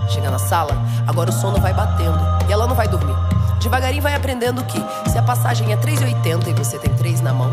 Chega 0.08 0.30
na 0.30 0.38
sala, 0.38 0.72
agora 1.06 1.30
o 1.30 1.32
sono 1.32 1.60
vai 1.60 1.72
batendo 1.72 2.18
e 2.48 2.52
ela 2.52 2.66
não 2.66 2.74
vai 2.74 2.88
dormir. 2.88 3.14
Devagarinho 3.60 4.02
vai 4.02 4.14
aprendendo 4.14 4.64
que 4.64 4.82
se 5.10 5.16
a 5.16 5.22
passagem 5.22 5.72
é 5.72 5.76
3,80 5.76 6.48
e 6.48 6.52
você 6.52 6.78
tem 6.78 6.92
3 6.94 7.20
na 7.20 7.32
mão, 7.32 7.50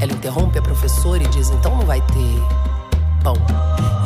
ela 0.00 0.12
interrompe 0.12 0.58
a 0.58 0.62
professora 0.62 1.22
e 1.22 1.28
diz: 1.28 1.50
então 1.50 1.76
não 1.76 1.86
vai 1.86 2.00
ter 2.00 2.42
pão. 3.22 3.36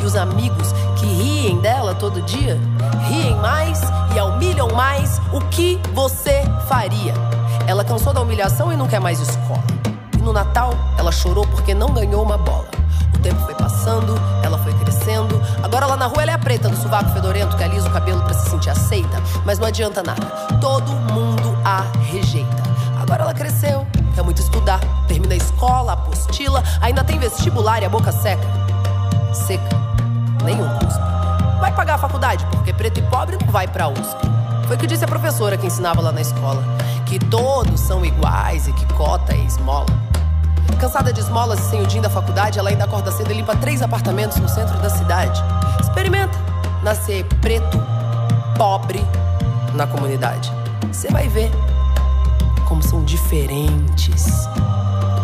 E 0.01 0.05
os 0.05 0.15
amigos 0.15 0.71
que 0.97 1.05
riem 1.05 1.59
dela 1.59 1.95
todo 1.95 2.21
dia, 2.21 2.59
riem 3.07 3.35
mais 3.37 3.81
e 4.15 4.19
a 4.19 4.25
humilham 4.25 4.69
mais, 4.69 5.19
o 5.33 5.39
que 5.49 5.79
você 5.93 6.43
faria? 6.67 7.13
Ela 7.67 7.83
cansou 7.83 8.13
da 8.13 8.21
humilhação 8.21 8.71
e 8.71 8.75
não 8.75 8.87
quer 8.87 8.99
mais 8.99 9.19
escola. 9.19 9.63
E 10.17 10.21
no 10.21 10.33
Natal, 10.33 10.73
ela 10.97 11.11
chorou 11.11 11.45
porque 11.47 11.73
não 11.73 11.93
ganhou 11.93 12.23
uma 12.23 12.37
bola. 12.37 12.67
O 13.13 13.19
tempo 13.19 13.39
foi 13.45 13.55
passando, 13.55 14.15
ela 14.43 14.57
foi. 14.57 14.80
Agora 15.63 15.85
lá 15.85 15.95
na 15.95 16.07
rua 16.07 16.21
ela 16.21 16.31
é 16.31 16.33
a 16.33 16.39
preta 16.39 16.69
do 16.69 16.77
sovaco 16.77 17.11
fedorento 17.11 17.55
que 17.57 17.63
alisa 17.63 17.87
o 17.87 17.91
cabelo 17.91 18.21
para 18.21 18.33
se 18.33 18.49
sentir 18.49 18.69
aceita. 18.69 19.21
Mas 19.45 19.59
não 19.59 19.67
adianta 19.67 20.01
nada. 20.03 20.25
Todo 20.59 20.91
mundo 21.13 21.57
a 21.63 21.85
rejeita. 22.03 22.63
Agora 23.01 23.23
ela 23.23 23.33
cresceu, 23.33 23.85
quer 24.13 24.23
muito 24.23 24.41
estudar. 24.41 24.79
Termina 25.07 25.33
a 25.33 25.37
escola, 25.37 25.93
apostila, 25.93 26.63
ainda 26.81 27.03
tem 27.03 27.19
vestibular 27.19 27.81
e 27.81 27.85
a 27.85 27.89
boca 27.89 28.11
seca. 28.11 28.45
Seca. 29.33 29.69
Nenhum 30.43 30.67
cuspe. 30.79 31.01
Vai 31.59 31.71
pagar 31.73 31.95
a 31.95 31.97
faculdade, 31.97 32.45
porque 32.47 32.73
preto 32.73 32.99
e 32.99 33.03
pobre 33.03 33.37
não 33.39 33.51
vai 33.51 33.67
pra 33.67 33.87
USP. 33.87 34.31
Foi 34.67 34.75
o 34.75 34.79
que 34.79 34.87
disse 34.87 35.03
a 35.03 35.07
professora 35.07 35.57
que 35.57 35.67
ensinava 35.67 36.01
lá 36.01 36.11
na 36.11 36.21
escola. 36.21 36.63
Que 37.05 37.19
todos 37.19 37.79
são 37.79 38.05
iguais 38.05 38.67
e 38.67 38.73
que 38.73 38.85
cota 38.93 39.33
é 39.33 39.37
esmola. 39.45 40.10
Cansada 40.79 41.13
de 41.13 41.19
esmolas 41.19 41.59
e 41.59 41.69
sem 41.69 41.81
o 41.81 41.87
din 41.87 42.01
da 42.01 42.09
faculdade, 42.09 42.57
ela 42.57 42.69
ainda 42.69 42.85
acorda 42.85 43.11
cedo 43.11 43.31
e 43.31 43.35
limpa 43.35 43.55
três 43.55 43.81
apartamentos 43.81 44.37
no 44.37 44.49
centro 44.49 44.77
da 44.79 44.89
cidade. 44.89 45.41
Experimenta 45.79 46.37
nascer 46.83 47.23
preto, 47.39 47.79
pobre 48.57 49.05
na 49.73 49.85
comunidade. 49.87 50.51
Você 50.91 51.09
vai 51.09 51.27
ver 51.27 51.51
como 52.67 52.81
são 52.81 53.03
diferentes 53.03 54.25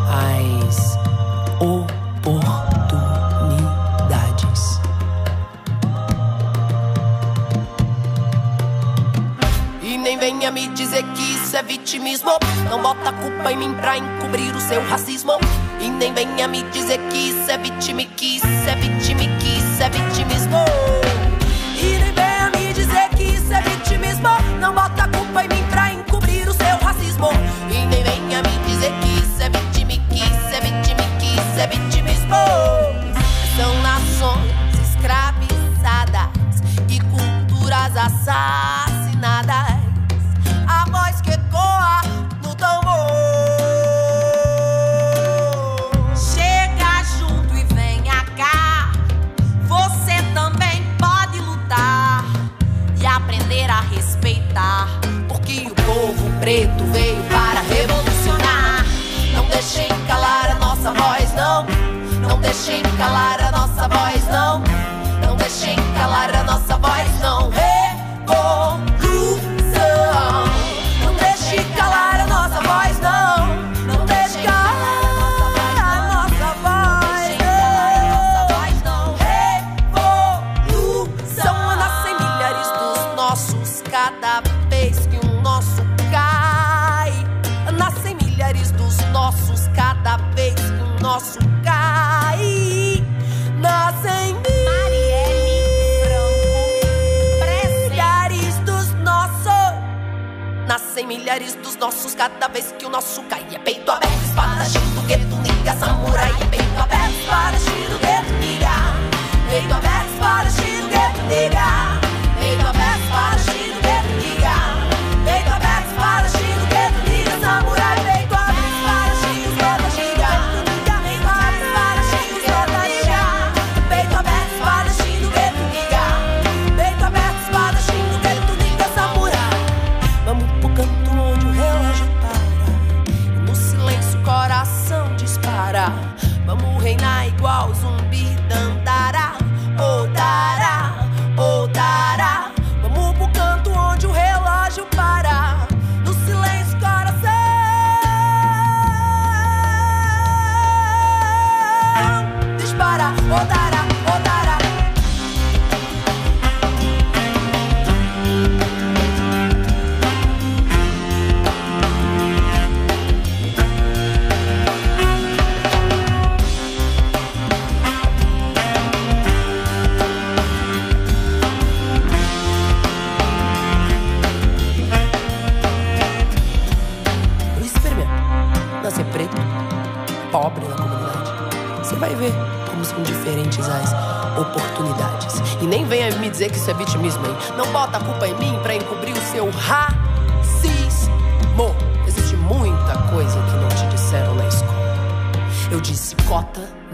as 0.09 0.97
oportunidades. 1.59 2.76
Me 10.57 10.67
dizer 10.69 11.03
que 11.13 11.21
isso 11.21 11.55
é 11.55 11.61
vitimismo. 11.61 12.31
Não 12.67 12.81
bota 12.81 13.11
a 13.11 13.13
culpa 13.13 13.51
em 13.51 13.57
mim 13.57 13.73
pra 13.75 13.95
encobrir 13.95 14.55
o 14.55 14.59
seu 14.59 14.81
racismo. 14.81 15.33
E 15.79 15.87
nem 15.87 16.11
venha 16.11 16.47
me 16.47 16.63
dizer 16.63 16.97
que 17.11 17.29
isso 17.29 17.51
é 17.51 17.57
vitime, 17.59 18.05
que 18.05 18.37
isso 18.37 18.47
é 18.47 18.75
vitime, 18.75 19.27
que 19.37 19.59
isso 19.59 19.83
é 19.83 19.89
vitimismo. 19.89 20.57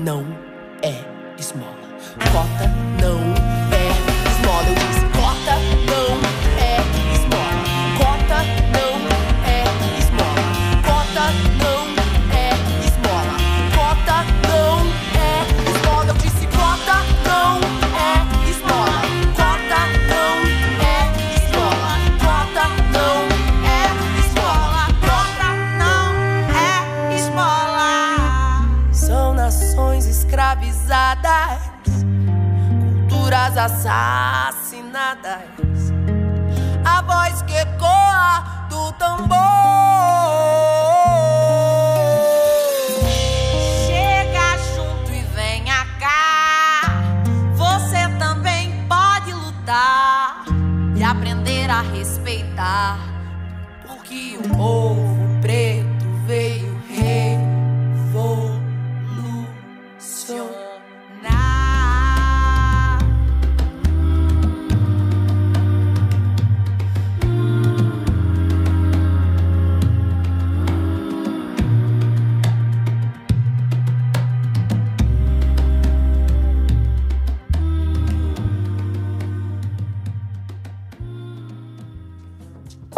Cota 0.05 0.32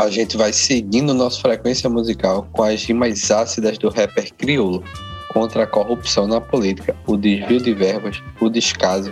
A 0.05 0.09
gente 0.11 0.37
vai 0.37 0.53
seguindo 0.53 1.15
nossa 1.15 1.41
frequência 1.41 1.89
musical 1.89 2.47
com 2.51 2.61
as 2.61 2.83
rimas 2.83 3.31
ácidas 3.31 3.75
do 3.79 3.89
rapper 3.89 4.31
crioulo 4.37 4.83
contra 5.33 5.63
a 5.63 5.67
corrupção 5.67 6.27
na 6.27 6.39
política, 6.39 6.95
o 7.07 7.17
desvio 7.17 7.59
de 7.59 7.73
verbas, 7.73 8.21
o 8.39 8.47
descaso 8.47 9.11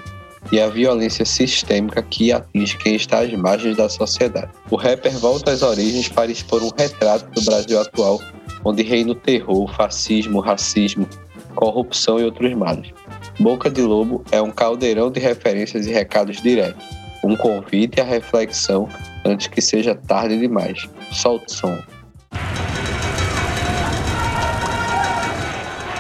e 0.52 0.62
a 0.62 0.68
violência 0.68 1.26
sistêmica 1.26 2.04
que 2.04 2.32
atinge 2.32 2.78
quem 2.78 2.94
está 2.94 3.22
às 3.22 3.34
margens 3.34 3.76
da 3.76 3.90
sociedade. 3.90 4.52
O 4.70 4.76
rapper 4.76 5.18
volta 5.18 5.50
às 5.50 5.64
origens 5.64 6.10
para 6.10 6.32
expor 6.32 6.62
um 6.62 6.70
retrato 6.78 7.28
do 7.32 7.44
Brasil 7.44 7.82
atual, 7.82 8.22
onde 8.64 8.84
reina 8.84 9.14
o 9.14 9.16
terror, 9.16 9.68
fascismo, 9.76 10.42
racismo, 10.42 11.10
corrupção 11.56 12.20
e 12.20 12.24
outros 12.24 12.54
males. 12.54 12.94
Boca 13.40 13.68
de 13.68 13.82
Lobo 13.82 14.24
é 14.32 14.40
um 14.40 14.52
caldeirão 14.52 15.10
de 15.10 15.20
referências 15.20 15.88
e 15.88 15.92
recados 15.92 16.40
diretos, 16.40 16.86
um 17.24 17.36
convite 17.36 18.00
à 18.00 18.04
reflexão 18.04 18.88
antes 19.26 19.48
que 19.48 19.62
seja 19.62 19.96
tarde 19.96 20.38
demais. 20.38 20.88
Solte 21.12 21.46
o 21.48 21.52
som. 21.52 21.80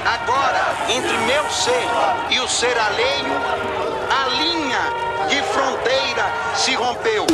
Agora, 0.05 0.75
entre 0.89 1.17
meu 1.25 1.49
ser 1.49 1.87
e 2.29 2.39
o 2.39 2.47
ser 2.47 2.77
alheio, 2.77 3.33
a 4.09 4.27
linha 4.29 5.29
de 5.29 5.41
fronteira 5.43 6.25
se 6.55 6.75
rompeu. 6.75 7.25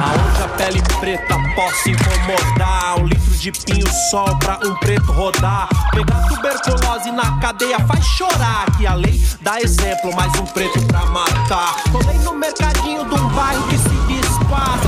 Aonde 0.00 0.42
a 0.42 0.48
pele 0.56 0.82
preta 1.00 1.34
possa 1.54 1.90
incomodar 1.90 3.00
Um 3.00 3.06
litro 3.06 3.36
de 3.36 3.50
pinho 3.50 3.86
sol 4.10 4.36
pra 4.38 4.58
um 4.64 4.74
preto 4.76 5.10
rodar 5.12 5.68
Pegar 5.90 6.28
tuberculose 6.28 7.10
na 7.10 7.38
cadeia 7.40 7.78
faz 7.80 8.04
chorar 8.04 8.66
Que 8.76 8.86
a 8.86 8.94
lei 8.94 9.20
dá 9.40 9.60
exemplo, 9.60 10.14
mais 10.14 10.32
um 10.38 10.44
preto 10.46 10.80
pra 10.86 11.04
matar 11.06 11.74
Rolei 11.92 12.18
no 12.18 12.34
mercadinho 12.34 13.04
de 13.04 13.14
um 13.14 13.28
bairro 13.30 13.66
que 13.68 13.78
se 13.78 13.88
disfarça 14.06 14.87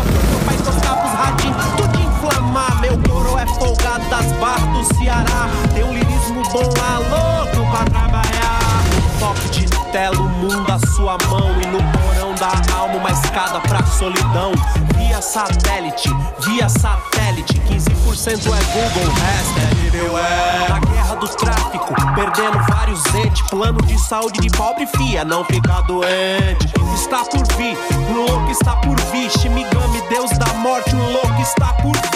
barras 4.33 4.69
do 4.69 4.95
Ceará. 4.95 5.49
Tem 5.75 5.85
um 5.85 5.93
lirismo 5.93 6.43
bom 6.53 6.69
lá, 6.79 6.99
louco 6.99 7.71
pra 7.71 7.85
trabalhar. 7.85 8.83
Toque 9.19 9.49
de 9.51 9.67
tela, 9.93 10.17
o 10.17 10.29
mundo 10.29 10.71
à 10.71 10.79
sua 10.95 11.17
mão. 11.29 11.61
E 11.61 11.67
no 11.67 11.79
porão 11.93 12.35
da 12.35 12.75
alma 12.77 12.97
uma 12.97 13.11
escada 13.11 13.61
pra 13.61 13.85
solidão. 13.87 14.53
Via 14.97 15.21
satélite, 15.21 16.11
via 16.41 16.69
satélite. 16.69 17.61
15% 17.61 18.47
é 18.47 18.63
Google, 18.73 19.05
o 19.05 19.15
resto 19.15 19.61
é 19.61 20.69
Na 20.69 20.79
guerra 20.79 21.15
do 21.17 21.29
tráfico, 21.29 21.95
perdendo 22.15 22.59
vários 22.69 23.05
entes. 23.15 23.43
Plano 23.49 23.81
de 23.83 23.99
saúde 23.99 24.41
de 24.41 24.51
pobre 24.51 24.87
fia, 24.87 25.25
não 25.25 25.45
ficar 25.45 25.83
doente. 25.83 26.67
Está 26.95 27.25
por 27.25 27.47
vir, 27.57 27.77
um 28.09 28.15
louco 28.15 28.51
está 28.51 28.77
por 28.77 28.99
vir. 29.13 29.31
Shimigami, 29.31 30.01
deus 30.09 30.31
da 30.39 30.53
morte, 30.55 30.95
um 30.95 31.13
louco 31.13 31.41
está 31.41 31.73
por 31.75 31.97
vir 31.97 32.10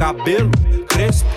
cabelo, 0.00 0.50
crespo. 0.88 1.28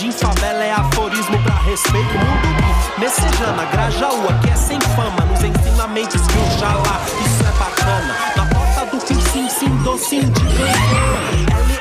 Em 0.00 0.12
favela 0.12 0.62
é 0.62 0.70
aforismo 0.70 1.36
pra 1.42 1.56
respeito. 1.56 2.16
Mundo 2.16 2.98
Messejana, 2.98 3.64
Grajaú, 3.72 4.28
aqui 4.28 4.50
é 4.50 4.54
sem 4.54 4.80
fama. 4.80 5.26
Nos 5.28 5.42
ensinamentos 5.42 6.22
que 6.28 6.38
o 6.38 6.58
Xalá, 6.60 7.00
isso 7.26 7.42
é 7.42 7.58
bacana. 7.58 8.16
Na 8.36 8.46
porta 8.46 8.86
do 8.86 9.04
cursinho, 9.04 9.50
sim, 9.50 9.76
docinho 9.82 10.30
de 10.30 10.46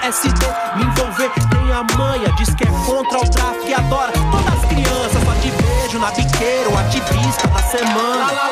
LSD, 0.01 0.45
me 0.75 0.85
envolver, 0.85 1.29
tem 1.51 1.71
a 1.71 1.85
manha. 1.95 2.31
Diz 2.35 2.49
que 2.55 2.63
é 2.63 2.71
contra 2.87 3.19
o 3.19 3.29
tráfico 3.29 3.67
e 3.67 3.73
adora 3.75 4.11
Todas 4.11 4.53
as 4.53 4.69
crianças, 4.69 5.23
só 5.23 5.33
te 5.41 5.51
vejo 5.51 5.99
na 5.99 6.11
biqueira 6.11 6.69
O 6.69 6.77
ativista 6.77 7.47
da 7.47 7.59
semana 7.59 8.46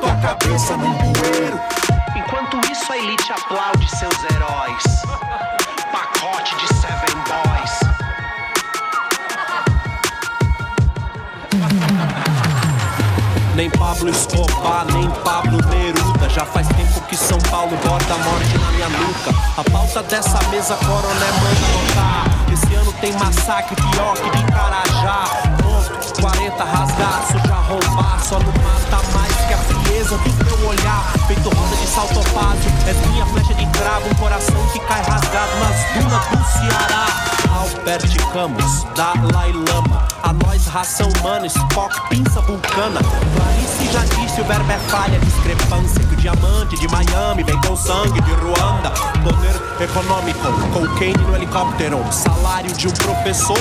tua 0.00 0.14
cabeça 0.16 0.76
num 0.76 0.94
bueiro. 1.12 1.60
Enquanto 2.16 2.58
isso 2.70 2.92
a 2.92 2.96
elite 2.96 3.32
aplaude 3.32 3.88
seus 3.90 4.16
heróis. 4.32 4.82
Pacote 5.92 6.56
de 6.56 6.66
Seven 6.74 7.16
Boys. 7.28 7.80
Nem 13.54 13.68
Pablo 13.70 14.08
Escobar, 14.08 14.86
nem 14.92 15.10
Pablo 15.22 15.58
Neruda. 15.68 16.28
Já 16.30 16.46
faz 16.46 16.66
tempo 16.68 17.00
que 17.02 17.16
São 17.16 17.38
Paulo 17.50 17.76
borda 17.84 18.14
a 18.14 18.18
morte 18.18 18.58
na 18.58 18.70
minha 18.72 18.88
nuca. 18.88 19.34
A 19.58 19.70
pauta 19.70 20.02
dessa 20.04 20.38
mesa, 20.48 20.76
coroné, 20.76 21.30
manda 21.42 21.68
notar. 21.74 22.24
Esse 22.50 22.74
ano 22.74 22.92
tem 22.94 23.12
massacre 23.14 23.76
pior 23.76 24.14
que 24.14 24.30
de 24.30 24.44
Carajá. 24.50 25.24
Pronto, 25.58 26.20
40 26.22 26.64
rasgaço, 26.64 27.38
já 27.46 27.54
roubar. 27.56 28.18
Só 28.24 28.38
não 28.38 28.52
mata 28.62 29.18
mais 29.18 29.29
que 30.00 30.14
a 30.14 30.18
frieza 30.18 30.18
do 30.18 30.44
teu 30.44 30.68
olhar. 30.68 31.12
Feito 31.26 31.48
roda 31.48 31.76
de 31.76 31.86
saltopásio. 31.86 32.70
É 32.86 33.08
minha 33.08 33.26
flecha 33.26 33.54
de 33.54 33.66
cravo, 33.66 34.08
um 34.08 34.14
coração 34.14 34.66
que 34.72 34.80
cai 34.80 35.02
rasgado 35.02 35.50
nas 35.58 36.02
dunas 36.02 36.26
do 36.26 36.58
Ceará. 36.58 37.06
Albert 37.60 38.32
Camus, 38.32 38.86
Dalai 38.96 39.52
Lama. 39.52 40.08
A 40.22 40.32
nós, 40.32 40.66
raça 40.66 41.04
humana, 41.04 41.46
Spock, 41.46 42.08
pinça 42.08 42.40
vulcana. 42.40 43.00
Clarice 43.36 43.92
já 43.92 44.04
disse, 44.04 44.40
o 44.40 44.44
verbo 44.44 44.70
é 44.70 44.78
falha, 44.90 45.18
discrepância. 45.18 46.00
Que 46.04 46.14
o 46.14 46.16
diamante 46.16 46.78
de 46.78 46.88
Miami 46.88 47.42
vem 47.42 47.60
com 47.60 47.76
sangue 47.76 48.20
de 48.22 48.32
Ruanda. 48.32 48.90
Poder 49.22 49.82
econômico, 49.82 50.52
cocaine 50.72 51.22
no 51.24 51.36
helicóptero. 51.36 52.00
Salário 52.12 52.72
de 52.72 52.88
um 52.88 52.92
professor, 52.92 53.58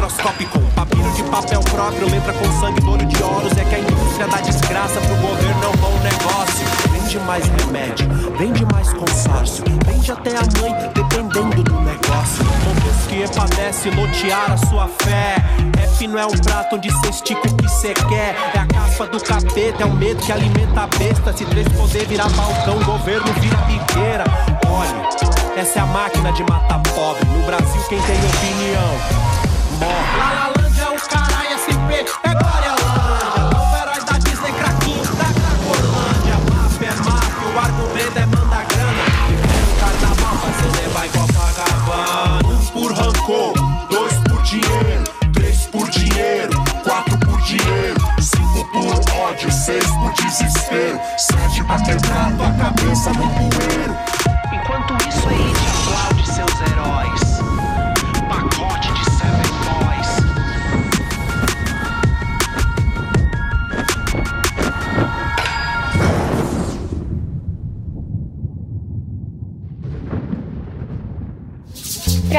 microscópico. 0.00 0.58
Papiro 0.74 1.10
de 1.12 1.22
papel 1.24 1.60
próprio, 1.60 2.08
letra 2.08 2.32
com 2.32 2.60
sangue 2.60 2.80
do 2.80 2.96
de 2.96 3.22
Horus. 3.22 3.52
É 3.56 3.64
que 3.64 3.74
a 3.74 3.78
indústria 3.78 4.26
dá 4.28 4.40
desgraça 4.40 4.98
pro 5.00 5.16
governo, 5.16 5.64
é 5.64 5.68
um 5.68 5.76
bom 5.76 5.98
negócio. 6.02 6.66
Vende 6.90 7.18
mais 7.20 7.44
remédio, 7.46 8.08
vende 8.38 8.64
mais 8.72 8.92
consórcio. 8.94 9.64
Vende 9.84 10.10
até 10.10 10.30
a 10.30 10.42
mãe, 10.60 10.90
dependendo 10.94 11.62
do 11.62 11.80
negócio. 11.80 12.44
Montesquieu 12.64 13.28
padece 13.28 13.90
lotear 13.90 14.52
a 14.52 14.56
sua 14.56 14.88
fé. 14.88 15.36
Rap 15.78 16.08
não 16.08 16.18
é 16.18 16.26
um 16.26 16.30
prato 16.30 16.76
onde 16.76 16.90
cê 16.90 17.10
estica 17.10 17.46
o 17.46 17.56
que 17.56 17.68
cê 17.68 17.92
quer. 18.08 18.34
É 18.54 18.58
a 18.58 18.66
caspa 18.66 19.06
do 19.06 19.20
capeta, 19.20 19.82
é 19.82 19.86
o 19.86 19.92
medo 19.92 20.22
que 20.22 20.32
alimenta 20.32 20.82
a 20.82 20.86
besta. 20.86 21.32
Se 21.36 21.44
três 21.44 21.68
poder 21.68 22.06
virar 22.06 22.28
balcão, 22.30 22.82
governo 22.84 23.30
vira 23.34 23.56
biqueira. 23.58 24.24
Olha, 24.66 25.60
essa 25.60 25.78
é 25.78 25.82
a 25.82 25.86
máquina 25.86 26.32
de 26.32 26.42
matar 26.44 26.80
pobre. 26.94 27.28
No 27.28 27.44
Brasil, 27.44 27.82
quem 27.88 28.00
tem 28.00 28.16
opinião 28.16 29.49
morre. 29.80 30.18
Lalalândia 30.18 30.82
é 30.82 30.90
o 30.90 31.00
caralho, 31.08 31.56
SP 31.56 31.90
é 32.22 32.34
Glória 32.34 32.72
Lândia. 32.76 33.44
Novo 33.50 33.76
herói 33.76 34.00
da 34.04 34.18
Disney, 34.18 34.52
craquinho 34.52 35.04
da 35.16 35.28
Cracolândia. 35.40 36.36
Máfia 36.52 36.88
é 36.88 36.96
máfia, 37.08 37.48
o 37.48 37.58
argumento 37.58 38.18
é 38.18 38.26
manda 38.26 38.62
grana. 38.64 39.04
Primeiro 39.26 39.72
carnaval, 39.80 40.36
fazer 40.36 40.70
levar 40.82 41.06
em 41.06 41.10
Copacabana. 41.10 42.48
Um 42.48 42.66
por 42.66 42.92
rancor, 42.92 43.52
dois 43.88 44.14
por 44.28 44.42
dinheiro, 44.42 45.04
três 45.32 45.66
por 45.66 45.88
dinheiro, 45.88 46.64
quatro 46.84 47.18
por 47.18 47.40
dinheiro, 47.42 48.00
cinco 48.20 48.64
por 48.72 48.94
ódio, 49.18 49.50
seis 49.50 49.86
por 49.86 50.12
desespero, 50.12 51.00
sete 51.16 51.64
pra 51.64 51.80
quebrar 51.80 52.32
tua 52.36 52.52
cabeça 52.52 53.10
no 53.14 53.26
bueiro. 53.26 54.19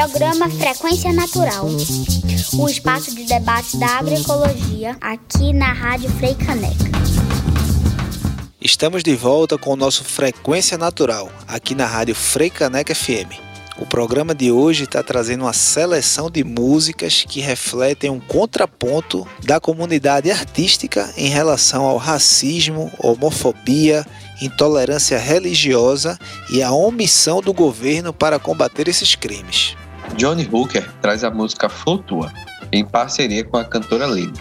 Programa 0.02 0.50
Frequência 0.50 1.12
Natural. 1.12 1.64
O 2.58 2.68
espaço 2.68 3.14
de 3.14 3.22
debate 3.22 3.76
da 3.76 3.86
agroecologia 3.98 4.96
aqui 5.00 5.52
na 5.52 5.72
Rádio 5.72 6.10
Frei 6.10 6.34
Caneca. 6.34 6.90
Estamos 8.60 9.04
de 9.04 9.14
volta 9.14 9.56
com 9.56 9.70
o 9.70 9.76
nosso 9.76 10.02
Frequência 10.02 10.76
Natural, 10.76 11.30
aqui 11.46 11.76
na 11.76 11.86
Rádio 11.86 12.16
Frei 12.16 12.50
Caneca 12.50 12.92
FM. 12.92 13.30
O 13.78 13.86
programa 13.86 14.34
de 14.34 14.50
hoje 14.50 14.84
está 14.84 15.04
trazendo 15.04 15.44
uma 15.44 15.52
seleção 15.52 16.28
de 16.28 16.42
músicas 16.42 17.24
que 17.28 17.40
refletem 17.40 18.10
um 18.10 18.18
contraponto 18.18 19.24
da 19.44 19.60
comunidade 19.60 20.32
artística 20.32 21.14
em 21.16 21.28
relação 21.28 21.84
ao 21.84 21.96
racismo, 21.96 22.90
homofobia, 22.98 24.04
intolerância 24.42 25.16
religiosa 25.16 26.18
e 26.50 26.60
a 26.60 26.72
omissão 26.72 27.40
do 27.40 27.52
governo 27.52 28.12
para 28.12 28.40
combater 28.40 28.88
esses 28.88 29.14
crimes. 29.14 29.76
Johnny 30.16 30.48
Hooker 30.50 30.88
traz 31.00 31.24
a 31.24 31.30
música 31.30 31.68
Flutua, 31.68 32.32
em 32.70 32.84
parceria 32.84 33.44
com 33.44 33.56
a 33.56 33.64
cantora 33.64 34.06
Lily. 34.06 34.32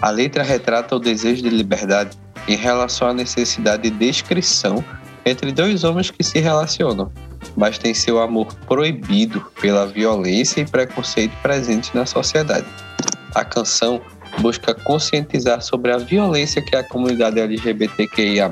A 0.00 0.10
letra 0.10 0.42
retrata 0.42 0.96
o 0.96 0.98
desejo 0.98 1.42
de 1.42 1.50
liberdade 1.50 2.16
em 2.48 2.56
relação 2.56 3.08
à 3.08 3.14
necessidade 3.14 3.90
de 3.90 3.90
descrição 3.90 4.82
entre 5.24 5.52
dois 5.52 5.84
homens 5.84 6.10
que 6.10 6.24
se 6.24 6.38
relacionam, 6.38 7.12
mas 7.56 7.78
têm 7.78 7.92
seu 7.92 8.20
amor 8.20 8.54
proibido 8.66 9.40
pela 9.60 9.86
violência 9.86 10.62
e 10.62 10.66
preconceito 10.66 11.36
presentes 11.42 11.92
na 11.92 12.06
sociedade. 12.06 12.66
A 13.34 13.44
canção 13.44 14.00
busca 14.38 14.74
conscientizar 14.74 15.60
sobre 15.60 15.92
a 15.92 15.98
violência 15.98 16.62
que 16.62 16.74
a 16.74 16.82
comunidade 16.82 17.38
LGBTQIA+ 17.40 18.50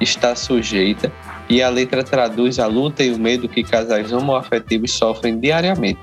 está 0.00 0.36
sujeita 0.36 1.12
e 1.50 1.60
a 1.60 1.68
letra 1.68 2.04
traduz 2.04 2.60
a 2.60 2.66
luta 2.66 3.02
e 3.02 3.10
o 3.10 3.18
medo 3.18 3.48
que 3.48 3.64
casais 3.64 4.12
homoafetivos 4.12 4.92
sofrem 4.92 5.38
diariamente 5.38 5.98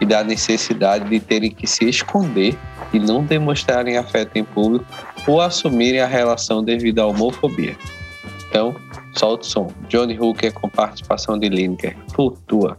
e 0.00 0.06
da 0.06 0.22
necessidade 0.22 1.08
de 1.10 1.18
terem 1.18 1.50
que 1.50 1.66
se 1.66 1.88
esconder 1.88 2.56
e 2.92 3.00
não 3.00 3.24
demonstrarem 3.24 3.96
afeto 3.96 4.36
em 4.36 4.44
público 4.44 4.86
ou 5.26 5.40
assumirem 5.40 6.00
a 6.00 6.06
relação 6.06 6.62
devido 6.62 7.00
à 7.00 7.06
homofobia. 7.06 7.76
Então, 8.48 8.76
solta 9.12 9.44
o 9.44 9.46
som. 9.46 9.72
Johnny 9.88 10.16
Hooker 10.18 10.52
com 10.52 10.68
participação 10.68 11.36
de 11.36 11.48
Lineker. 11.48 11.96
Flutua. 12.14 12.78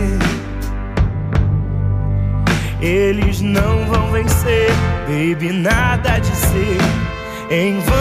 Eles 2.81 3.41
não 3.41 3.85
vão 3.85 4.11
vencer, 4.11 4.71
baby, 5.05 5.51
nada 5.51 6.17
de 6.17 6.35
ser 6.35 6.77
em 7.51 7.79
vão. 7.79 7.95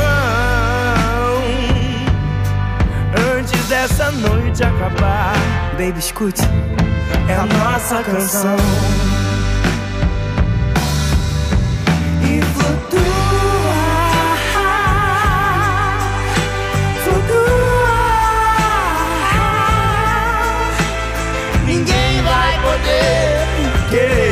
Antes 3.36 3.62
dessa 3.68 4.10
noite 4.10 4.64
acabar, 4.64 5.34
baby, 5.72 5.98
escute, 5.98 6.40
é 7.28 7.34
a 7.34 7.44
nossa 7.44 8.02
canção. 8.02 8.56
E 12.22 12.40
flutua. 12.40 13.00
Ninguém 21.66 22.22
vai 22.22 22.58
poder 22.62 24.29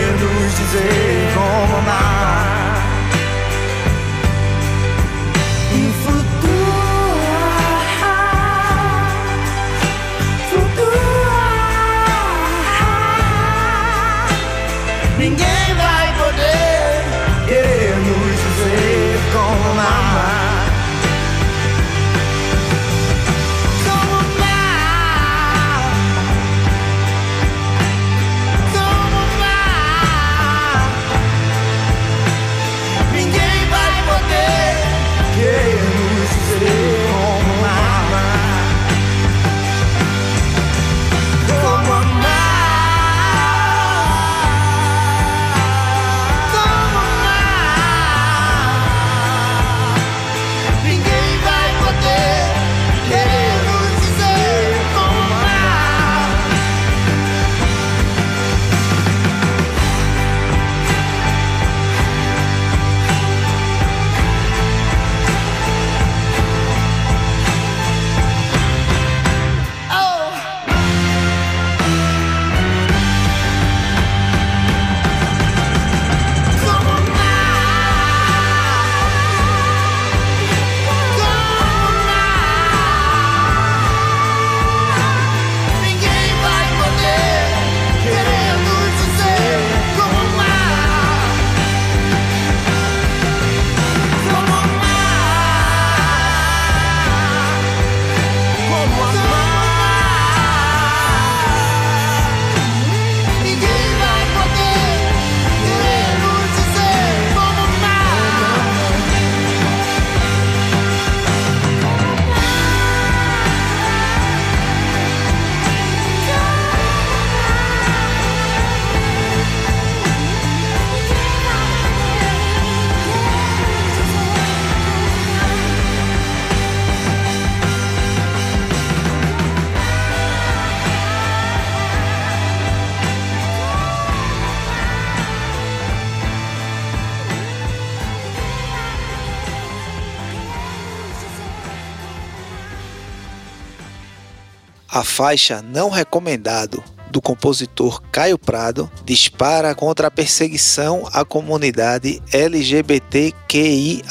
A 144.99 145.05
faixa 145.05 145.62
Não 145.62 145.90
Recomendado 145.90 146.82
do 147.12 147.22
compositor 147.22 148.03
Caio 148.11 148.36
Prado 148.36 148.90
dispara 149.05 149.72
contra 149.72 150.09
a 150.09 150.11
perseguição 150.11 151.09
à 151.12 151.24
comunidade 151.24 152.20
LGBTQIA. 152.32 154.03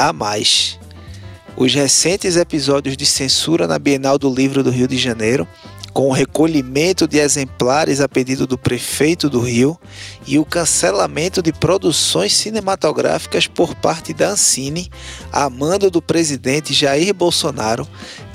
Os 1.57 1.73
recentes 1.73 2.38
episódios 2.38 2.95
de 2.95 3.05
censura 3.05 3.67
na 3.67 3.77
Bienal 3.77 4.17
do 4.17 4.33
Livro 4.33 4.63
do 4.63 4.69
Rio 4.69 4.88
de 4.88 4.97
Janeiro, 4.97 5.45
com 5.91 6.07
o 6.07 6.13
recolhimento 6.13 7.05
de 7.05 7.17
exemplares 7.17 7.99
a 7.99 8.07
pedido 8.07 8.47
do 8.47 8.57
prefeito 8.57 9.29
do 9.29 9.41
Rio 9.41 9.77
e 10.25 10.39
o 10.39 10.45
cancelamento 10.45 11.41
de 11.41 11.51
produções 11.51 12.33
cinematográficas 12.33 13.45
por 13.45 13.75
parte 13.75 14.13
da 14.13 14.29
Ancine, 14.29 14.89
a 15.33 15.49
mando 15.49 15.91
do 15.91 16.01
presidente 16.01 16.73
Jair 16.73 17.13
Bolsonaro, 17.13 17.85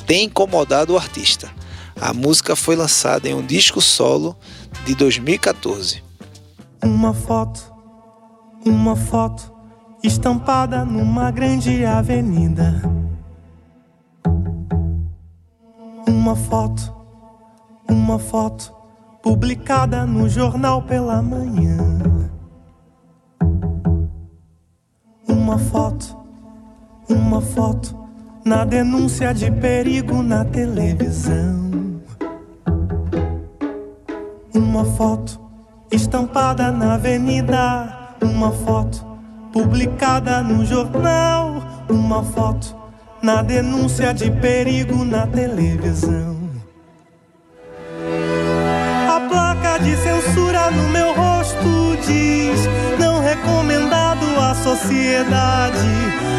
tem 0.06 0.24
incomodado 0.26 0.92
o 0.92 0.98
artista. 0.98 1.61
A 2.00 2.12
música 2.12 2.56
foi 2.56 2.76
lançada 2.76 3.28
em 3.28 3.34
um 3.34 3.44
disco 3.44 3.80
solo 3.80 4.36
de 4.84 4.94
2014. 4.94 6.02
Uma 6.82 7.14
foto, 7.14 7.72
uma 8.64 8.96
foto 8.96 9.52
estampada 10.02 10.84
numa 10.84 11.30
grande 11.30 11.84
avenida. 11.84 12.82
Uma 16.08 16.34
foto, 16.34 16.94
uma 17.88 18.18
foto 18.18 18.74
publicada 19.22 20.04
no 20.04 20.28
jornal 20.28 20.82
pela 20.82 21.22
manhã. 21.22 21.78
Uma 25.28 25.58
foto, 25.58 26.16
uma 27.08 27.40
foto 27.40 27.96
na 28.44 28.64
denúncia 28.64 29.32
de 29.32 29.50
perigo 29.50 30.22
na 30.22 30.44
televisão. 30.44 31.81
Uma 34.54 34.84
foto 34.84 35.40
estampada 35.90 36.70
na 36.70 36.94
avenida. 36.94 38.14
Uma 38.20 38.52
foto 38.52 39.04
publicada 39.50 40.42
no 40.42 40.64
jornal. 40.64 41.62
Uma 41.88 42.22
foto 42.22 42.76
na 43.22 43.40
denúncia 43.40 44.12
de 44.12 44.30
perigo 44.30 45.04
na 45.06 45.26
televisão. 45.26 46.36
A 49.08 49.20
placa 49.28 49.78
de 49.78 49.96
censura 49.96 50.70
no 50.70 50.88
meu 50.90 51.14
rosto 51.14 51.96
diz: 52.06 52.60
não 52.98 53.20
recomendado 53.20 54.26
à 54.38 54.54
sociedade. 54.54 55.78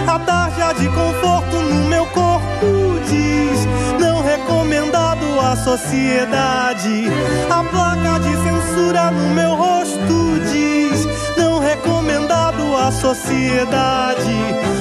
A 0.07 0.19
tarja 0.19 0.73
de 0.73 0.87
conforto 0.89 1.55
no 1.55 1.89
meu 1.89 2.05
corpo 2.07 2.82
à 5.43 5.55
sociedade. 5.55 7.07
A 7.49 7.63
placa 7.63 8.19
de 8.19 8.33
censura 8.43 9.11
no 9.11 9.29
meu 9.33 9.55
rosto 9.55 10.39
diz: 10.51 11.05
não 11.37 11.59
recomendado 11.59 12.75
à 12.77 12.91
sociedade. 12.91 14.35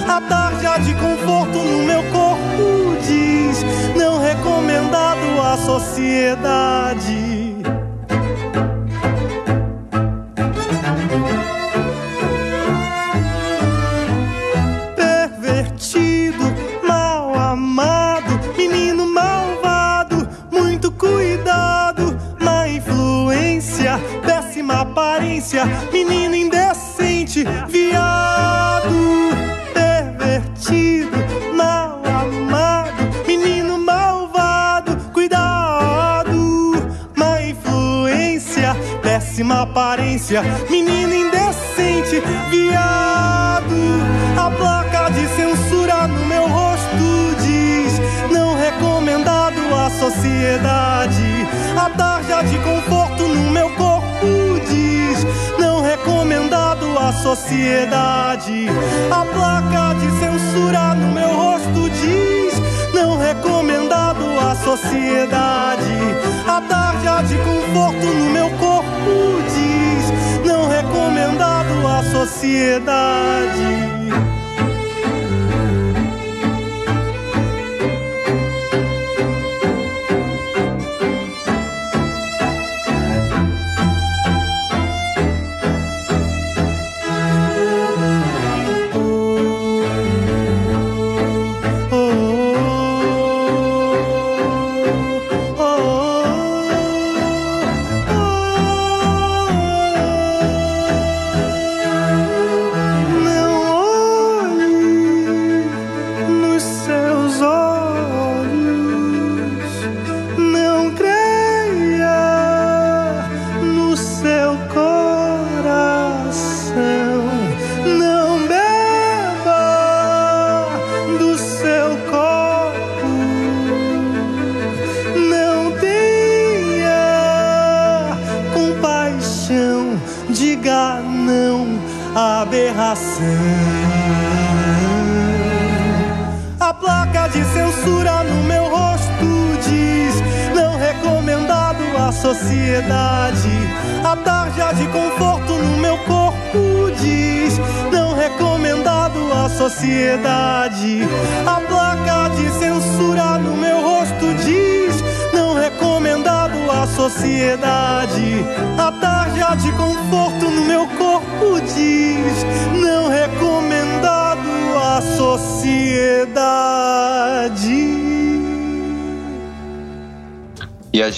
A 0.08 0.20
tarja 0.20 0.78
de 0.78 0.94
conforto 0.94 1.58
no 1.58 1.82
meu 1.84 2.02
corpo 2.04 2.96
diz: 3.06 3.64
não 3.96 4.18
recomendado 4.18 5.40
à 5.40 5.56
sociedade. 5.56 7.51
Aparência, 39.72 40.42
menino 40.68 41.14
indecente, 41.14 42.22
viado. 42.50 44.02
A 44.36 44.50
placa 44.50 45.10
de 45.10 45.26
censura 45.28 46.06
no 46.06 46.26
meu 46.26 46.46
rosto 46.46 47.34
diz: 47.40 47.98
não 48.30 48.54
recomendado 48.54 49.60
à 49.74 49.88
sociedade. 49.88 51.46
A 51.74 51.88
tarja 51.88 52.42
de 52.42 52.58
conforto 52.58 53.26
no 53.26 53.50
meu 53.50 53.70
corpo 53.70 54.60
diz: 54.68 55.26
não 55.58 55.80
recomendado 55.80 56.98
à 56.98 57.10
sociedade. 57.14 58.66
A 59.10 59.24
placa 59.24 59.94
de 59.94 60.10
censura 60.20 60.94
no 60.94 61.12
meu 61.12 61.34
rosto 61.34 61.88
diz: 61.88 62.41
sociedade. 64.76 65.92
A 66.46 66.60
tarja 66.62 67.22
de 67.22 67.36
conforto 67.38 68.06
no 68.06 68.30
meu 68.30 68.48
corpo 68.52 69.42
diz: 69.54 70.46
não 70.46 70.66
recomendado 70.68 71.86
à 71.86 72.02
sociedade. 72.10 73.52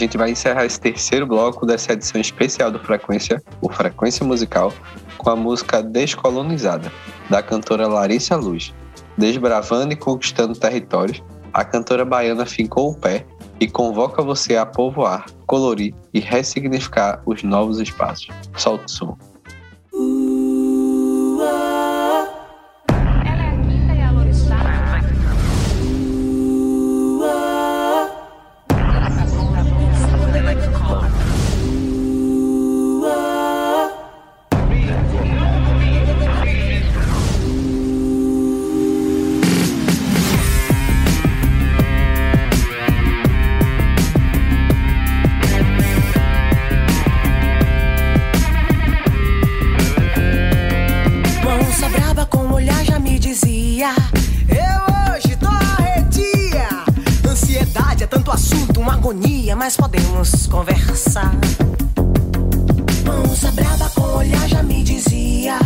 Gente 0.05 0.16
vai 0.16 0.30
encerrar 0.30 0.64
esse 0.64 0.80
terceiro 0.80 1.26
bloco 1.26 1.66
dessa 1.66 1.92
edição 1.92 2.20
especial 2.20 2.70
do 2.70 2.78
Frequência, 2.78 3.42
o 3.61 3.68
Frequência 3.68 4.24
Musical, 4.24 4.72
com 5.18 5.30
a 5.30 5.36
música 5.36 5.82
Descolonizada, 5.82 6.92
da 7.28 7.42
cantora 7.42 7.86
Larissa 7.86 8.36
Luz. 8.36 8.72
Desbravando 9.16 9.92
e 9.92 9.96
conquistando 9.96 10.55
territórios, 10.55 11.22
a 11.52 11.64
cantora 11.64 12.05
baiana 12.05 12.44
fincou 12.44 12.90
o 12.90 12.94
pé 12.94 13.24
e 13.61 13.68
convoca 13.68 14.22
você 14.22 14.57
a 14.57 14.66
povoar, 14.66 15.26
colorir 15.46 15.94
e 16.12 16.20
ressignificar 16.20 17.22
os 17.24 17.42
novos 17.42 17.78
espaços. 17.78 18.28
Solta 18.57 18.84
o 18.86 18.90
som. 18.90 19.13
Agonia 59.05 59.55
Mas 59.55 59.76
podemos 59.76 60.46
conversar. 60.46 61.34
Moça 63.05 63.52
braba 63.52 63.90
com 63.90 64.16
olhar 64.16 64.48
já 64.48 64.62
me 64.62 64.82
dizia. 64.82 65.59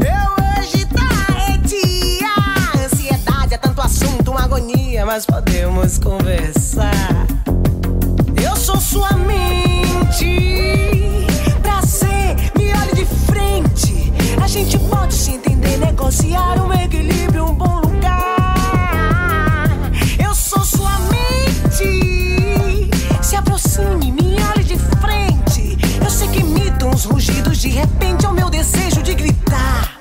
Eu 0.00 0.60
hoje 0.60 0.84
tô 0.86 1.00
arredia 1.32 2.26
Ansiedade 2.84 3.54
é 3.54 3.58
tanto 3.58 3.80
assunto, 3.80 4.32
uma 4.32 4.42
agonia 4.42 5.06
Mas 5.06 5.24
podemos 5.24 5.98
conversar. 5.98 7.26
Eu 8.42 8.56
sou 8.56 8.80
sua 8.80 9.12
mente. 9.12 10.26
Prazer, 11.62 12.34
me 12.58 12.72
olhe 12.72 12.94
de 12.96 13.04
frente. 13.04 14.12
A 14.42 14.48
gente 14.48 14.76
pode 14.80 15.14
se 15.14 15.34
entender, 15.34 15.76
negociar 15.76 16.60
um 16.60 16.72
equilíbrio, 16.72 17.44
um 17.44 17.54
bom 17.54 17.76
lugar. 17.76 17.89
De 27.60 27.68
repente 27.68 28.24
é 28.24 28.28
o 28.30 28.32
meu 28.32 28.48
desejo 28.48 29.02
de 29.02 29.12
gritar. 29.12 29.94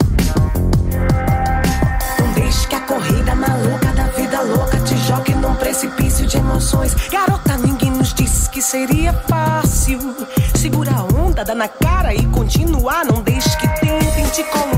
Não 2.18 2.32
deixe 2.32 2.66
que 2.66 2.74
a 2.74 2.80
corrida 2.80 3.36
maluca 3.36 3.88
da 3.88 4.06
vida 4.06 4.42
louca 4.44 4.80
te 4.80 4.96
jogue 5.00 5.36
num 5.36 5.54
precipício 5.56 6.26
de 6.26 6.38
emoções. 6.38 6.96
Garota, 7.12 7.58
ninguém 7.58 7.92
nos 7.92 8.14
disse 8.14 8.50
que 8.50 8.62
seria 8.62 9.12
fácil. 9.28 10.00
Segura 10.56 10.92
a 10.92 11.04
onda, 11.04 11.44
dá 11.44 11.54
na 11.54 11.68
cara 11.68 12.16
e 12.16 12.26
continuar. 12.28 13.04
Não 13.04 13.22
deixe 13.22 13.50
que 13.58 13.68
tentem 13.82 14.26
te 14.30 14.42
colonizar, 14.46 14.69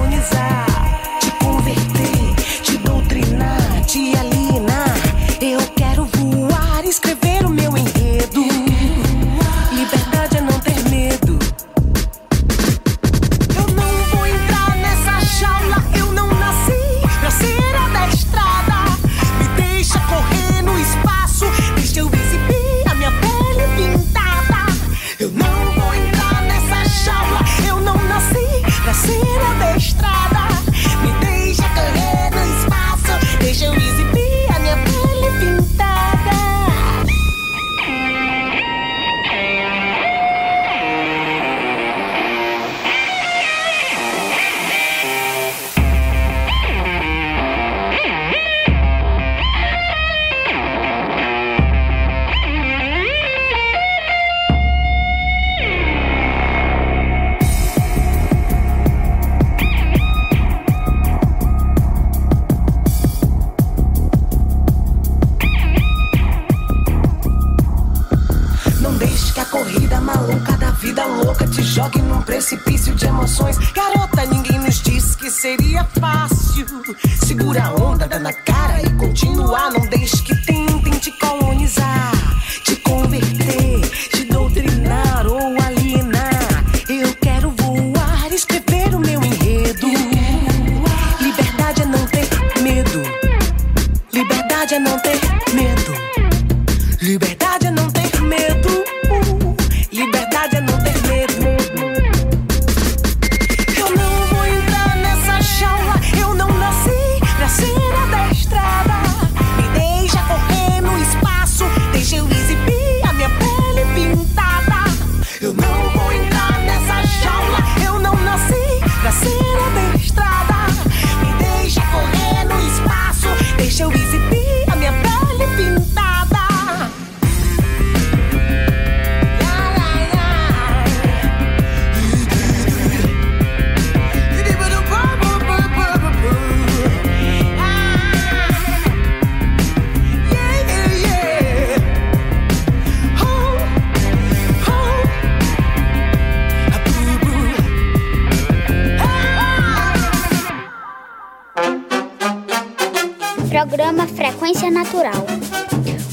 Programa 153.72 154.06
Frequência 154.06 154.70
Natural. 154.70 155.26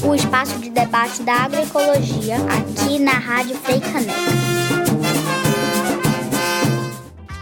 O 0.01 0.15
espaço 0.15 0.57
de 0.59 0.69
debate 0.69 1.21
da 1.23 1.43
agroecologia 1.43 2.37
aqui 2.37 2.97
na 2.97 3.11
Rádio 3.11 3.57
Frei 3.57 3.81
Caneca. 3.81 4.13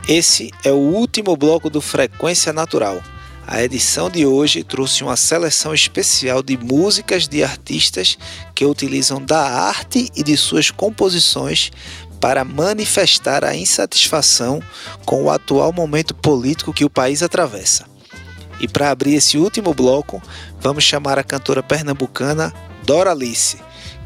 Esse 0.09 0.51
é 0.63 0.71
o 0.71 0.77
último 0.77 1.37
bloco 1.37 1.69
do 1.69 1.79
Frequência 1.79 2.51
Natural. 2.51 2.99
A 3.45 3.61
edição 3.61 4.09
de 4.09 4.25
hoje 4.25 4.63
trouxe 4.63 5.03
uma 5.03 5.15
seleção 5.15 5.71
especial 5.71 6.41
de 6.41 6.57
músicas 6.57 7.27
de 7.27 7.43
artistas 7.43 8.17
que 8.55 8.65
utilizam 8.65 9.23
da 9.23 9.47
arte 9.47 10.09
e 10.15 10.23
de 10.23 10.35
suas 10.35 10.71
composições 10.71 11.71
para 12.19 12.43
manifestar 12.43 13.45
a 13.45 13.55
insatisfação 13.55 14.63
com 15.05 15.25
o 15.25 15.29
atual 15.29 15.71
momento 15.71 16.15
político 16.15 16.73
que 16.73 16.83
o 16.83 16.89
país 16.89 17.21
atravessa. 17.21 17.96
E 18.59 18.67
para 18.67 18.89
abrir 18.89 19.15
esse 19.15 19.37
último 19.37 19.73
bloco, 19.73 20.21
vamos 20.59 20.83
chamar 20.83 21.19
a 21.19 21.23
cantora 21.23 21.61
pernambucana 21.61 22.53
Doralice, 22.83 23.57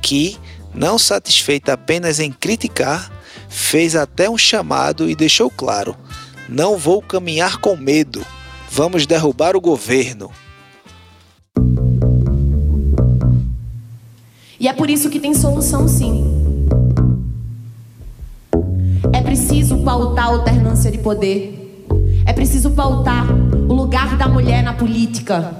que, 0.01 0.37
não 0.73 0.97
satisfeita 0.97 1.73
apenas 1.73 2.19
em 2.19 2.31
criticar, 2.31 3.11
fez 3.47 3.95
até 3.95 4.29
um 4.29 4.37
chamado 4.37 5.09
e 5.09 5.15
deixou 5.15 5.49
claro: 5.49 5.95
não 6.49 6.77
vou 6.77 7.01
caminhar 7.01 7.57
com 7.57 7.75
medo, 7.75 8.25
vamos 8.69 9.05
derrubar 9.05 9.55
o 9.55 9.61
governo. 9.61 10.31
E 14.59 14.67
é 14.67 14.73
por 14.73 14.89
isso 14.89 15.09
que 15.09 15.19
tem 15.19 15.33
solução 15.33 15.87
sim. 15.87 16.23
É 19.11 19.21
preciso 19.21 19.77
pautar 19.77 20.25
a 20.25 20.29
alternância 20.29 20.91
de 20.91 20.99
poder. 20.99 21.87
É 22.25 22.31
preciso 22.31 22.69
pautar 22.71 23.27
o 23.67 23.73
lugar 23.73 24.17
da 24.17 24.27
mulher 24.27 24.63
na 24.63 24.73
política. 24.73 25.53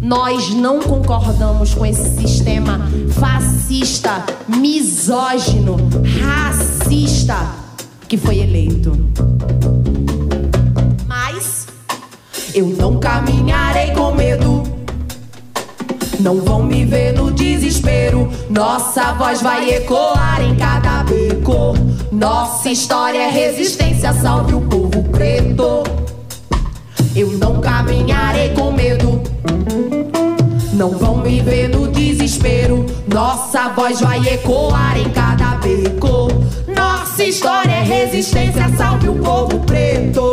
Nós 0.00 0.50
não 0.50 0.80
concordamos 0.80 1.74
com 1.74 1.86
esse 1.86 2.16
sistema 2.18 2.80
fascista, 3.18 4.24
misógino, 4.48 5.76
racista 6.20 7.36
que 8.08 8.16
foi 8.16 8.38
eleito. 8.38 8.92
Mas 11.06 11.68
eu 12.54 12.66
não 12.66 12.98
caminharei 12.98 13.92
com 13.92 14.14
medo. 14.14 14.79
Não 16.20 16.38
vão 16.42 16.62
me 16.62 16.84
ver 16.84 17.14
no 17.14 17.30
desespero. 17.30 18.30
Nossa 18.50 19.12
voz 19.14 19.40
vai 19.40 19.70
ecoar 19.70 20.42
em 20.42 20.54
cada 20.54 21.02
beco. 21.04 21.74
Nossa 22.12 22.68
história 22.68 23.18
é 23.18 23.30
resistência, 23.30 24.12
salve 24.12 24.54
o 24.54 24.60
povo 24.60 25.02
preto. 25.04 25.82
Eu 27.16 27.28
não 27.38 27.60
caminharei 27.60 28.50
com 28.50 28.70
medo. 28.70 29.22
Não 30.74 30.90
vão 30.90 31.16
me 31.18 31.40
ver 31.40 31.68
no 31.68 31.88
desespero. 31.88 32.84
Nossa 33.12 33.70
voz 33.70 34.00
vai 34.00 34.18
ecoar 34.28 34.98
em 34.98 35.08
cada 35.10 35.56
beco. 35.56 36.28
Nossa 36.76 37.24
história 37.24 37.72
é 37.72 37.82
resistência, 37.82 38.70
salve 38.76 39.08
o 39.08 39.14
povo 39.14 39.58
preto. 39.60 40.29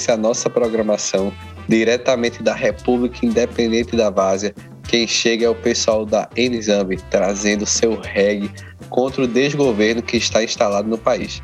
Sequência 0.00 0.14
à 0.14 0.16
nossa 0.16 0.48
programação, 0.48 1.32
diretamente 1.68 2.42
da 2.42 2.54
República 2.54 3.24
Independente 3.24 3.94
da 3.94 4.08
Várzea, 4.08 4.54
quem 4.88 5.06
chega 5.06 5.46
é 5.46 5.48
o 5.48 5.54
pessoal 5.54 6.06
da 6.06 6.28
Enizambi, 6.34 6.96
trazendo 7.10 7.66
seu 7.66 8.00
reggae 8.00 8.50
contra 8.88 9.22
o 9.22 9.26
desgoverno 9.26 10.02
que 10.02 10.16
está 10.16 10.42
instalado 10.42 10.88
no 10.88 10.98
país. 10.98 11.42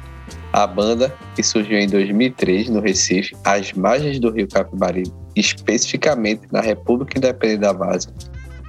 A 0.53 0.67
banda, 0.67 1.15
que 1.35 1.43
surgiu 1.43 1.79
em 1.79 1.87
2003 1.87 2.71
no 2.71 2.81
Recife, 2.81 3.37
às 3.45 3.73
margens 3.75 4.19
do 4.19 4.31
rio 4.31 4.49
Capibari, 4.49 5.05
especificamente 5.37 6.43
na 6.51 6.61
República 6.61 7.19
Independente 7.19 7.61
da 7.61 7.73
Várzea, 7.73 8.13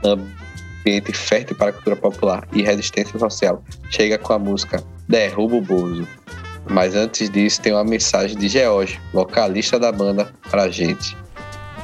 ambiente 0.04 1.14
fértil 1.14 1.56
para 1.56 1.70
a 1.70 1.74
cultura 1.74 1.96
popular 1.96 2.48
e 2.54 2.62
resistência 2.62 3.18
social, 3.18 3.64
chega 3.90 4.18
com 4.18 4.34
a 4.34 4.40
música 4.40 4.84
Derruba 5.08 5.56
o 5.56 5.62
Bozo. 5.62 6.08
Mas 6.70 6.95
antes 6.95 7.30
disso, 7.30 7.61
tem 7.61 7.74
uma 7.74 7.84
mensagem 7.84 8.38
de 8.38 8.47
George, 8.47 8.99
vocalista 9.13 9.80
da 9.80 9.91
banda, 9.91 10.32
pra 10.49 10.70
gente. 10.70 11.15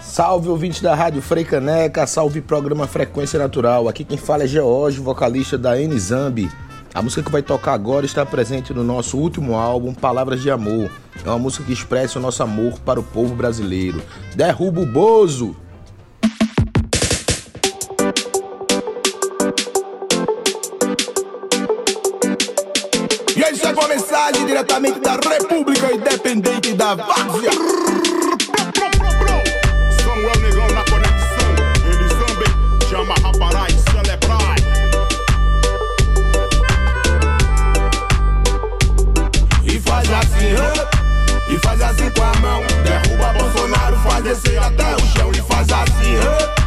Salve 0.02 0.50
ouvintes 0.50 0.82
da 0.82 0.94
Rádio 0.94 1.22
Frei 1.22 1.44
Caneca, 1.44 2.06
salve 2.06 2.42
programa 2.42 2.86
Frequência 2.86 3.40
Natural. 3.40 3.88
Aqui 3.88 4.04
quem 4.04 4.18
fala 4.18 4.44
é 4.44 4.48
George, 4.48 5.00
vocalista 5.00 5.58
da 5.58 5.80
N-Zambi. 5.80 6.52
A 6.94 7.02
música 7.02 7.24
que 7.24 7.32
vai 7.32 7.42
tocar 7.42 7.74
agora 7.74 8.06
está 8.06 8.24
presente 8.24 8.72
no 8.72 8.84
nosso 8.84 9.18
último 9.18 9.56
álbum, 9.56 9.92
Palavras 9.92 10.44
de 10.44 10.52
Amor. 10.52 10.92
É 11.26 11.28
uma 11.28 11.40
música 11.40 11.64
que 11.64 11.74
expressa 11.74 12.20
o 12.20 12.22
nosso 12.22 12.44
amor 12.44 12.78
para 12.82 13.00
o 13.00 13.04
povo 13.04 13.34
brasileiro. 13.34 14.04
Derruba 14.36 14.82
o 14.82 14.86
Bozo! 14.86 15.56
E 23.36 23.44
aí 23.44 23.56
chegou 23.56 23.84
a 23.84 23.88
mensagem 23.88 24.46
diretamente 24.46 25.00
da 25.00 25.14
República 25.14 25.92
Independente 25.92 26.74
da 26.74 26.94
Várzea. 26.94 27.52
Samuel 30.04 30.40
Negão 30.40 30.68
na 30.68 30.84
conexão. 30.84 31.50
Eles 31.84 32.14
também 32.14 32.90
chama 32.90 33.16
Raparai 33.24 33.72
celebrar. 33.92 34.56
E 39.64 39.80
faz 39.80 40.12
assim, 40.12 40.52
hã? 40.54 40.94
e 41.50 41.60
faz 41.60 41.82
assim 41.82 42.10
com 42.12 42.24
a 42.24 42.34
mão. 42.40 42.62
Derruba 42.84 43.34
Bolsonaro, 43.34 43.98
faz 43.98 44.24
descer 44.24 44.60
até 44.60 44.96
o 44.96 45.00
chão. 45.08 45.32
E 45.32 45.42
faz 45.42 45.68
assim, 45.72 46.16
hã? 46.18 46.63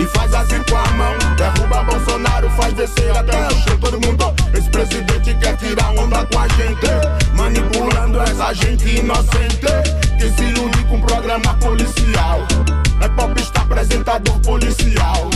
E 0.00 0.06
faz 0.06 0.32
assim 0.34 0.62
com 0.68 0.76
a 0.76 0.86
mão. 0.92 1.14
Derruba 1.36 1.82
Bolsonaro, 1.84 2.50
faz 2.50 2.72
descer 2.74 3.16
até 3.16 3.46
o 3.46 3.50
chão. 3.50 3.78
Todo 3.80 4.00
mundo, 4.06 4.34
esse 4.54 4.70
presidente 4.70 5.34
quer 5.34 5.56
tirar 5.56 5.90
onda 5.90 6.24
com 6.26 6.38
a 6.38 6.48
gente. 6.48 6.86
Manipulando 7.34 8.20
essa 8.22 8.52
gente 8.54 8.88
inocente. 8.88 9.60
Que 10.18 10.30
se 10.30 10.42
ilude 10.42 10.84
com 10.84 11.00
programa 11.00 11.54
policial. 11.54 12.40
É 13.00 13.08
popista 13.08 13.60
apresentador 13.60 14.38
policial. 14.40 15.30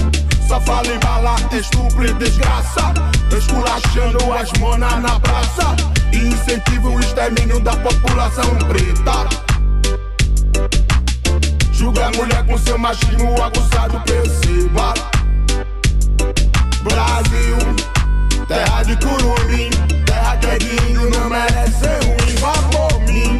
Só 0.48 0.60
fala 0.60 0.86
em 0.88 0.98
bala, 0.98 1.36
estupro 1.52 2.06
e 2.06 2.12
desgraça. 2.14 2.92
Esculachando 3.36 4.32
as 4.32 4.52
monas 4.58 5.02
na 5.02 5.20
praça. 5.20 5.76
E 6.12 6.16
incentiva 6.16 6.88
o 6.88 7.00
extermínio 7.00 7.60
da 7.60 7.76
população 7.76 8.54
preta. 8.68 9.43
Julga 11.84 12.06
a 12.06 12.10
mulher 12.12 12.46
com 12.46 12.56
seu 12.56 12.78
machismo 12.78 13.34
aguçado, 13.42 14.00
perceba. 14.06 14.94
Brasil, 16.82 17.58
terra 18.48 18.82
de 18.84 18.96
curumim, 18.96 19.68
terra 20.06 20.34
que 20.38 20.46
é 20.46 21.10
não 21.10 21.28
merece 21.28 21.84
ruim. 22.06 22.34
Vá 22.40 22.52
por 22.72 23.00
mim, 23.02 23.38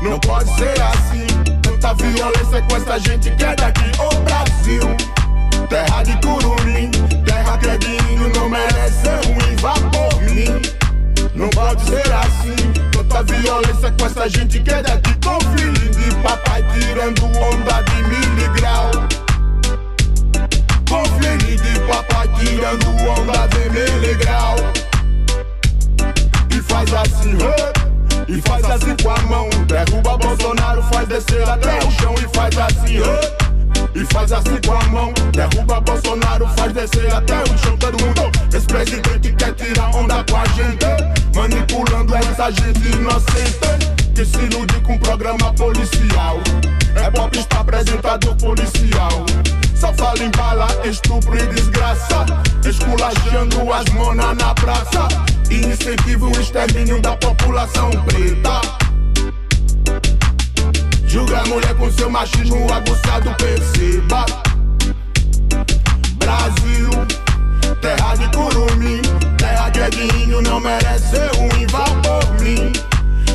não 0.00 0.18
pode 0.20 0.48
ser 0.54 0.80
assim. 0.80 1.26
Tanta 1.60 1.92
violência 1.92 2.62
com 2.62 2.76
essa 2.76 2.98
gente 2.98 3.30
que 3.32 3.44
é 3.44 3.54
daqui, 3.54 3.92
ô 4.00 4.08
Brasil. 4.22 4.96
Terra 5.68 6.02
de 6.02 6.16
curumim, 6.26 6.90
terra 7.26 7.58
que 7.58 7.68
é 7.68 7.78
não 8.38 8.48
merece 8.48 9.06
ruim. 9.26 9.56
Vá 9.60 9.74
por 9.74 10.22
mim, 10.22 10.62
não 11.34 11.50
pode 11.50 11.82
ser 11.82 12.10
assim. 12.10 12.75
Tanta 13.16 13.32
violência 13.32 13.90
com 13.98 14.04
essa 14.04 14.28
gente 14.28 14.60
que 14.60 14.70
é 14.70 14.82
daqui, 14.82 15.14
com 15.24 15.40
filho 15.56 15.72
de 15.72 16.14
papai 16.16 16.62
tirando 16.74 17.24
onda 17.24 17.80
de 17.80 18.02
miligrau. 18.02 18.90
Com 20.86 21.02
filho 21.18 21.56
de 21.56 21.80
papai 21.88 22.28
tirando 22.38 22.86
onda 23.08 23.46
de 23.46 23.70
miligrau. 23.70 24.56
E 26.50 26.60
faz 26.60 26.92
assim, 26.92 27.32
hã? 27.42 28.26
e 28.28 28.42
faz 28.42 28.64
assim 28.66 28.94
com 29.02 29.10
a 29.10 29.18
mão. 29.22 29.48
Derruba 29.66 30.18
Bolsonaro, 30.18 30.82
faz 30.82 31.08
descer 31.08 31.48
até 31.48 31.78
o 31.78 31.90
chão 31.92 32.14
e 32.22 32.36
faz 32.36 32.54
assim, 32.58 32.98
hã? 32.98 33.45
E 33.96 34.04
faz 34.12 34.30
assim 34.30 34.60
com 34.66 34.74
a 34.74 34.82
mão, 34.88 35.14
derruba 35.32 35.80
Bolsonaro, 35.80 36.46
faz 36.48 36.70
descer 36.74 37.10
até 37.14 37.42
o 37.42 37.58
chão. 37.58 37.74
Todo 37.78 37.98
mundo, 38.04 38.30
esse 38.54 38.66
presidente 38.66 39.32
quer 39.32 39.54
tirar 39.54 39.88
onda 39.96 40.22
com 40.30 40.36
a 40.36 40.44
gente, 40.48 40.86
manipulando 41.34 42.14
essa 42.14 42.50
gente 42.50 42.94
inocente 42.94 43.58
que 44.14 44.22
se 44.22 44.36
ilude 44.36 44.78
com 44.82 44.98
programa 44.98 45.50
policial. 45.54 46.36
É 46.94 47.10
pop 47.10 47.38
está 47.38 47.60
apresentador 47.60 48.36
policial. 48.36 49.24
Só 49.74 49.94
fala 49.94 50.22
em 50.22 50.30
bala, 50.30 50.68
estupro 50.84 51.34
e 51.34 51.46
desgraça. 51.54 52.26
Esculachando 52.68 53.72
as 53.72 53.86
monas 53.94 54.36
na 54.36 54.54
praça. 54.54 55.08
E 55.50 55.54
incentiva 55.54 56.26
o 56.26 56.32
extermínio 56.32 57.00
da 57.00 57.16
população 57.16 57.90
preta. 58.04 58.85
Julga 61.16 61.38
a 61.38 61.46
mulher 61.46 61.74
com 61.76 61.90
seu 61.92 62.10
machismo 62.10 62.70
aguçado, 62.70 63.34
perceba. 63.36 64.26
Brasil, 66.18 66.90
terra 67.80 68.14
de 68.16 68.28
curumim, 68.36 69.00
terra 69.38 69.70
de 69.70 69.80
Edinho, 69.80 70.42
não 70.42 70.60
merece 70.60 71.08
ser 71.08 71.34
ruim, 71.36 71.66
vá 71.68 71.84
por 71.84 72.42
mim. 72.42 72.70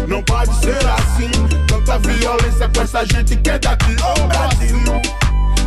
Não 0.07 0.21
pode 0.21 0.53
ser 0.57 0.77
assim, 0.77 1.31
tanta 1.65 1.97
violência 1.97 2.69
com 2.69 2.81
essa 2.81 3.03
gente 3.03 3.35
que 3.37 3.49
é 3.49 3.57
daqui, 3.57 3.95
ô 4.03 4.27
Brasil. 4.27 5.01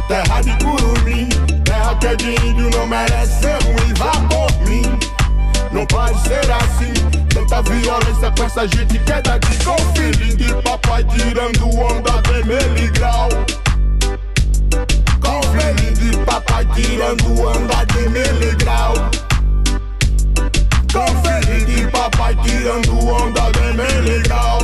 Terra 0.07 0.41
de 0.41 0.65
curumim, 0.65 1.29
terra 1.65 1.97
que 1.97 2.07
é 2.07 2.15
de 2.15 2.31
índio, 2.47 2.71
não 2.71 2.87
merece 2.87 3.41
ser 3.41 3.59
ruim, 3.65 3.93
vá 3.99 4.13
por 4.29 4.69
mim. 4.69 4.85
Não 5.73 5.85
pode 5.87 6.17
ser 6.21 6.49
assim, 6.49 6.93
tanta 7.29 7.61
violência 7.63 8.31
com 8.37 8.45
essa 8.45 8.69
gente 8.69 9.01
que 9.01 9.13
é 9.13 9.21
daqui, 9.21 9.65
com 9.65 9.75
de 10.37 10.64
papai 10.85 11.05
tirando 11.05 11.79
onda 11.79 12.23
miligrau. 12.45 13.29
Com 15.21 15.43
filhinho 15.43 15.95
de 15.95 16.17
papai 16.25 16.67
tirando 16.75 17.41
onda 17.41 17.85
de 17.87 18.09
miligrau. 18.11 18.95
Com 20.93 21.07
filhinho 21.23 21.67
de 21.67 21.91
papai 21.91 22.37
tirando 22.43 23.09
onda 23.09 23.51
de 23.53 23.67
miligrau. 23.73 24.59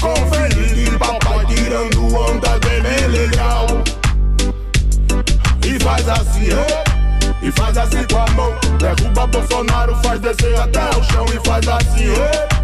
Com 0.00 0.14
filhinho 0.30 0.90
de 0.90 0.98
papai 0.98 1.46
tirando 1.46 2.14
onda 2.14 2.58
de 2.60 2.80
miligrau. 2.82 3.66
E 5.64 5.82
faz 5.82 6.08
assim, 6.08 6.48
oh. 6.52 7.46
E 7.46 7.52
faz 7.52 7.78
assim 7.78 8.04
com 8.04 8.18
a 8.18 8.26
mão, 8.32 8.52
derruba 8.78 9.26
Bolsonaro, 9.26 9.96
faz 10.02 10.20
descer 10.20 10.58
até 10.60 10.90
o 10.90 11.02
chão 11.04 11.24
e 11.32 11.48
faz 11.48 11.66
assim, 11.66 12.08
oh. 12.10 12.57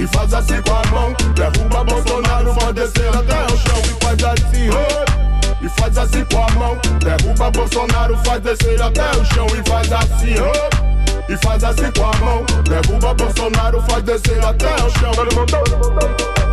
E 0.00 0.06
faz 0.06 0.32
assim 0.32 0.62
com 0.62 0.74
a 0.74 0.82
mão, 0.90 1.14
derruba 1.34 1.84
Bolsonaro, 1.84 2.54
faz 2.54 2.74
descer 2.74 3.08
até 3.08 3.44
o 3.44 3.58
chão 3.58 3.82
e 3.84 4.02
faz 4.02 4.24
assim, 4.24 4.70
oh. 4.70 5.64
E 5.64 5.68
faz 5.68 5.98
assim 5.98 6.24
com 6.24 6.42
a 6.42 6.50
mão, 6.52 6.78
derruba 7.00 7.50
Bolsonaro, 7.50 8.16
faz 8.24 8.42
descer 8.42 8.80
até 8.80 9.10
o 9.10 9.24
chão 9.26 9.46
e 9.48 9.68
faz 9.68 9.92
assim, 9.92 10.34
oh. 10.40 11.30
E 11.30 11.36
faz 11.44 11.62
assim 11.62 11.92
com 11.92 12.06
a 12.06 12.16
mão, 12.16 12.46
derruba 12.64 13.12
Bolsonaro, 13.12 13.82
faz 13.82 14.02
descer 14.02 14.42
até 14.42 14.74
o 14.76 14.90
chão. 14.90 16.49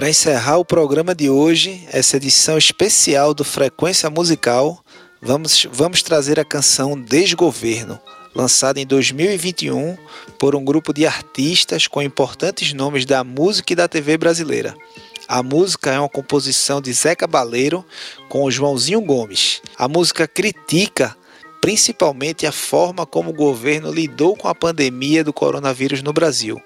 Para 0.00 0.08
encerrar 0.08 0.56
o 0.56 0.64
programa 0.64 1.14
de 1.14 1.28
hoje, 1.28 1.86
essa 1.92 2.16
edição 2.16 2.56
especial 2.56 3.34
do 3.34 3.44
Frequência 3.44 4.08
Musical, 4.08 4.82
vamos, 5.20 5.66
vamos 5.70 6.02
trazer 6.02 6.40
a 6.40 6.44
canção 6.44 6.98
Desgoverno, 6.98 8.00
lançada 8.34 8.80
em 8.80 8.86
2021 8.86 9.98
por 10.38 10.56
um 10.56 10.64
grupo 10.64 10.94
de 10.94 11.04
artistas 11.04 11.86
com 11.86 12.00
importantes 12.00 12.72
nomes 12.72 13.04
da 13.04 13.22
música 13.22 13.74
e 13.74 13.76
da 13.76 13.86
TV 13.86 14.16
brasileira. 14.16 14.74
A 15.28 15.42
música 15.42 15.90
é 15.90 15.98
uma 15.98 16.08
composição 16.08 16.80
de 16.80 16.90
Zé 16.94 17.14
Cabaleiro 17.14 17.84
com 18.30 18.50
Joãozinho 18.50 19.02
Gomes. 19.02 19.60
A 19.76 19.86
música 19.86 20.26
critica 20.26 21.14
principalmente 21.60 22.46
a 22.46 22.52
forma 22.52 23.04
como 23.04 23.30
o 23.30 23.34
governo 23.34 23.92
lidou 23.92 24.34
com 24.34 24.48
a 24.48 24.54
pandemia 24.54 25.22
do 25.22 25.32
coronavírus 25.32 26.02
no 26.02 26.12
Brasil. 26.12 26.58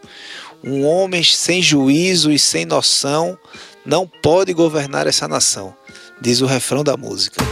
Um 0.67 0.87
homem 0.87 1.23
sem 1.23 1.61
juízo 1.61 2.33
e 2.33 2.39
sem 2.39 2.65
noção 2.65 3.39
não 3.85 4.07
pode 4.07 4.55
governar 4.55 5.07
essa 5.07 5.29
nação, 5.29 5.75
diz 6.23 6.41
o 6.41 6.47
refrão 6.47 6.83
da 6.83 6.97
música. 6.97 7.45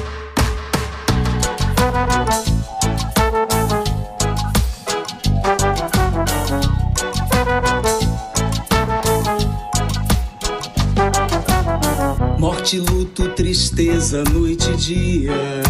Morte, 12.39 12.79
luto, 12.79 13.29
tristeza, 13.33 14.25
noite 14.25 14.71
e 14.71 14.77
dia. 14.77 15.63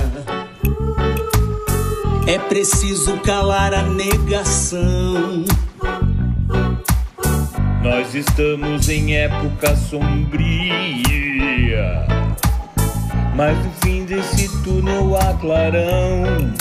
É 2.29 2.39
preciso 2.39 3.19
calar 3.19 3.75
a 3.75 3.83
negação. 3.83 5.45
Nós 7.83 8.15
estamos 8.15 8.89
em 8.89 9.17
época 9.17 9.75
sombria, 9.75 10.47
mas 13.35 13.59
no 13.59 13.73
fim 13.83 14.05
desse 14.05 14.49
túnel 14.63 15.17
há 15.17 15.35
clarão. 15.35 16.55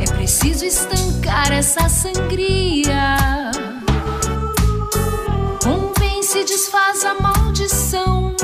É 0.00 0.04
preciso 0.14 0.64
estancar 0.64 1.52
essa 1.52 1.88
sangria. 1.88 3.16
Convence, 5.64 6.44
desfaz 6.44 7.04
a 7.04 7.14
maldição. 7.20 8.36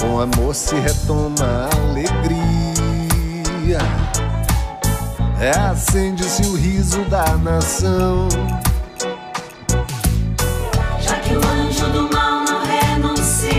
Com 0.00 0.20
amor 0.20 0.54
se 0.54 0.74
retoma 0.76 1.68
a 1.70 1.90
alegria. 1.90 2.47
É 5.40 5.50
acende-se 5.50 6.42
o 6.42 6.56
riso 6.56 7.04
da 7.04 7.36
nação. 7.36 8.28
Já 11.00 11.14
que 11.20 11.34
o 11.34 11.46
anjo 11.46 11.86
do 11.92 12.12
mal 12.12 12.42
não 12.42 12.60
renuncia, 12.66 13.56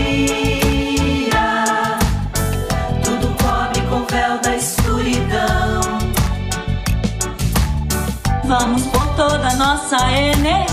tudo 3.02 3.28
cobre 3.42 3.80
com 3.88 4.04
véu 4.12 4.38
da 4.42 4.56
escuridão. 4.56 5.80
Vamos 8.44 8.82
por 8.88 9.06
toda 9.16 9.48
a 9.48 9.56
nossa 9.56 9.96
energia 10.12 10.69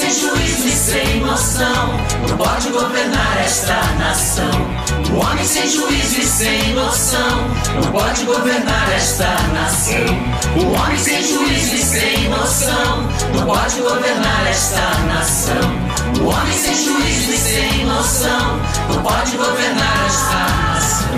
sem 0.00 0.10
juízo 0.14 0.66
e 0.66 0.70
sem 0.70 1.20
noção 1.20 2.00
não 2.26 2.36
pode 2.38 2.70
governar 2.70 3.38
esta 3.44 3.82
nação. 3.98 4.50
O 5.12 5.18
homem 5.18 5.44
sem 5.44 5.68
juízo 5.68 6.20
e 6.20 6.24
sem 6.24 6.74
noção 6.74 7.50
não 7.74 7.92
pode 7.92 8.24
governar 8.24 8.92
esta 8.94 9.26
nação. 9.52 9.98
O 10.56 10.72
homem 10.72 10.96
sem 10.96 11.22
juízo 11.22 11.74
e 11.74 11.82
sem 11.82 12.28
noção 12.30 13.08
não 13.34 13.44
pode 13.44 13.80
governar 13.80 14.46
esta 14.48 14.94
nação. 15.12 15.60
O 16.18 16.28
homem 16.28 16.54
sem 16.54 16.74
juízo 16.74 17.30
e 17.32 17.36
sem 17.36 17.84
noção 17.84 18.60
não 18.88 19.02
pode 19.02 19.36
governar 19.36 20.06
esta 20.06 20.38
nação. 20.72 21.10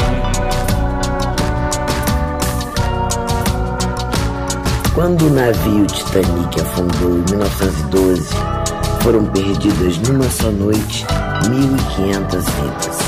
Quando 4.93 5.27
o 5.27 5.31
navio 5.31 5.87
Titanic 5.87 6.61
afundou 6.61 7.19
em 7.19 7.31
1912, 7.31 8.62
foram 9.03 9.27
perdidas 9.27 9.99
numa 9.99 10.31
só 10.31 10.51
noite 10.51 11.07
1.500 11.45 12.31
vidas. 12.31 12.99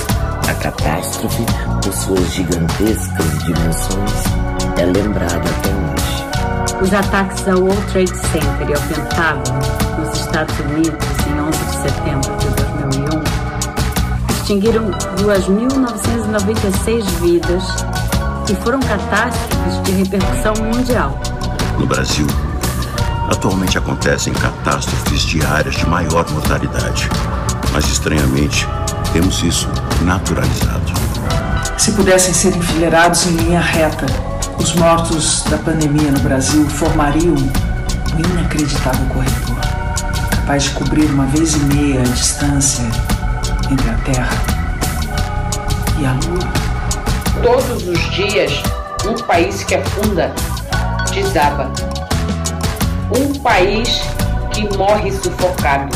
A 0.49 0.55
catástrofe, 0.55 1.45
por 1.83 1.93
suas 1.93 2.33
gigantescas 2.33 3.45
dimensões, 3.45 4.25
é 4.77 4.87
lembrada 4.87 5.37
até 5.37 5.71
hoje. 5.71 6.25
Os 6.83 6.93
ataques 6.93 7.47
ao 7.47 7.61
World 7.61 7.81
Trade 7.93 8.11
Center 8.11 8.69
e 8.69 8.75
ao 8.75 8.81
Pentágono, 8.83 9.61
nos 10.01 10.19
Estados 10.19 10.59
Unidos, 10.59 11.07
em 11.29 11.41
11 11.41 11.65
de 11.65 11.77
setembro 11.77 12.37
de 12.39 12.49
2001, 12.99 13.23
extinguiram 14.35 14.91
2.996 14.91 17.05
vidas 17.21 17.63
e 18.51 18.55
foram 18.57 18.81
catástrofes 18.81 19.81
de 19.85 19.93
repercussão 19.93 20.55
mundial. 20.61 21.17
No 21.79 21.87
Brasil, 21.87 22.27
atualmente 23.35 23.77
acontecem 23.77 24.33
catástrofes 24.33 25.23
diárias 25.23 25.75
de 25.75 25.87
maior 25.87 26.29
mortalidade. 26.31 27.09
Mas, 27.73 27.87
estranhamente, 27.87 28.67
temos 29.13 29.43
isso 29.43 29.69
naturalizado. 30.03 30.93
Se 31.77 31.93
pudessem 31.93 32.33
ser 32.33 32.57
enfileirados 32.57 33.27
em 33.27 33.37
linha 33.37 33.61
reta, 33.61 34.07
os 34.59 34.75
mortos 34.75 35.43
da 35.51 35.59
pandemia 35.59 36.11
no 36.11 36.21
Brasil 36.21 36.69
formariam 36.71 37.35
um 37.35 38.19
inacreditável 38.19 39.07
corredor, 39.07 39.61
capaz 40.31 40.65
de 40.65 40.71
cobrir 40.71 41.07
uma 41.07 41.27
vez 41.27 41.55
e 41.55 41.59
meia 41.59 42.01
a 42.01 42.05
distância 42.05 42.85
entre 43.71 43.91
a 43.91 43.95
Terra 44.05 44.39
e 45.99 46.07
a 46.07 46.13
Lua. 46.13 46.49
Todos 47.43 47.87
os 47.87 48.11
dias, 48.13 48.53
um 49.07 49.15
país 49.27 49.65
que 49.65 49.75
afunda 49.75 50.33
desaba. 51.13 51.71
Um 53.13 53.35
país 53.41 54.01
que 54.53 54.77
morre 54.77 55.13
sufocado. 55.13 55.95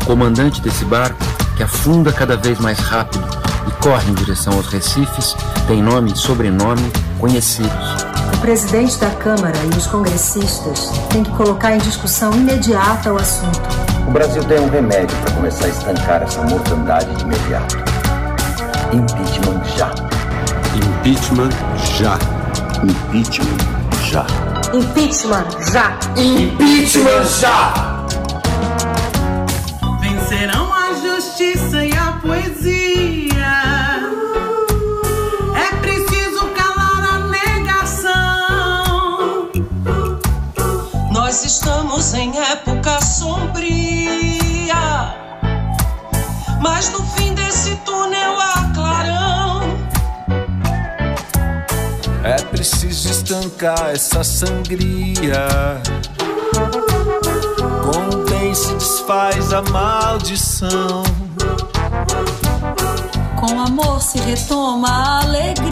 O 0.00 0.04
comandante 0.06 0.60
desse 0.62 0.84
barco, 0.86 1.18
que 1.56 1.62
afunda 1.62 2.12
cada 2.12 2.36
vez 2.36 2.58
mais 2.58 2.78
rápido 2.78 3.28
e 3.66 3.70
corre 3.82 4.10
em 4.10 4.14
direção 4.14 4.54
aos 4.54 4.68
recifes, 4.68 5.36
tem 5.66 5.82
nome 5.82 6.12
e 6.12 6.16
sobrenome 6.16 6.90
conhecidos. 7.18 8.08
O 8.32 8.38
presidente 8.40 8.98
da 8.98 9.10
Câmara 9.10 9.58
e 9.64 9.76
os 9.76 9.86
congressistas 9.86 10.90
têm 11.10 11.24
que 11.24 11.30
colocar 11.32 11.74
em 11.74 11.78
discussão 11.78 12.32
imediata 12.32 13.12
o 13.12 13.16
assunto. 13.16 13.60
O 14.06 14.10
Brasil 14.10 14.42
tem 14.44 14.60
um 14.60 14.70
remédio 14.70 15.14
para 15.18 15.32
começar 15.32 15.66
a 15.66 15.68
estancar 15.68 16.22
essa 16.22 16.42
mortandade 16.44 17.14
de 17.16 17.22
imediato. 17.24 17.76
Impeachment 18.92 19.62
já. 19.76 19.92
Impeachment 20.74 21.50
já. 21.98 22.18
Impeachment 22.82 23.58
já. 24.04 24.47
Impeachment 24.74 25.46
já. 25.72 25.98
Impeachment 26.16 27.24
já. 27.40 27.72
Vencerão 30.00 30.72
a 30.72 30.92
justiça 30.94 31.84
e 31.84 31.92
a 31.96 32.12
poesia. 32.20 33.46
É 35.56 35.74
preciso 35.80 36.46
calar 36.54 37.14
a 37.14 37.18
negação. 37.28 38.18
Nós 41.12 41.44
estamos 41.44 42.12
em 42.12 42.38
época 42.38 43.00
sombria. 43.00 44.76
Mas 46.60 46.90
no 46.90 47.02
fim 47.16 47.32
desse 47.34 47.74
túnel 47.86 48.38
há 48.38 48.47
preciso 52.58 53.08
estancar 53.08 53.92
essa 53.92 54.24
sangria. 54.24 55.46
Bem 58.28 58.52
se 58.52 58.74
desfaz 58.74 59.52
a 59.52 59.62
maldição. 59.62 61.04
Com 63.38 63.60
amor 63.60 64.02
se 64.02 64.18
retoma 64.18 64.88
a 64.88 65.20
alegria. 65.22 65.62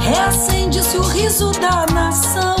Reacende-se 0.00 0.96
o 0.96 1.02
riso 1.02 1.52
da 1.52 1.86
nação. 1.94 2.59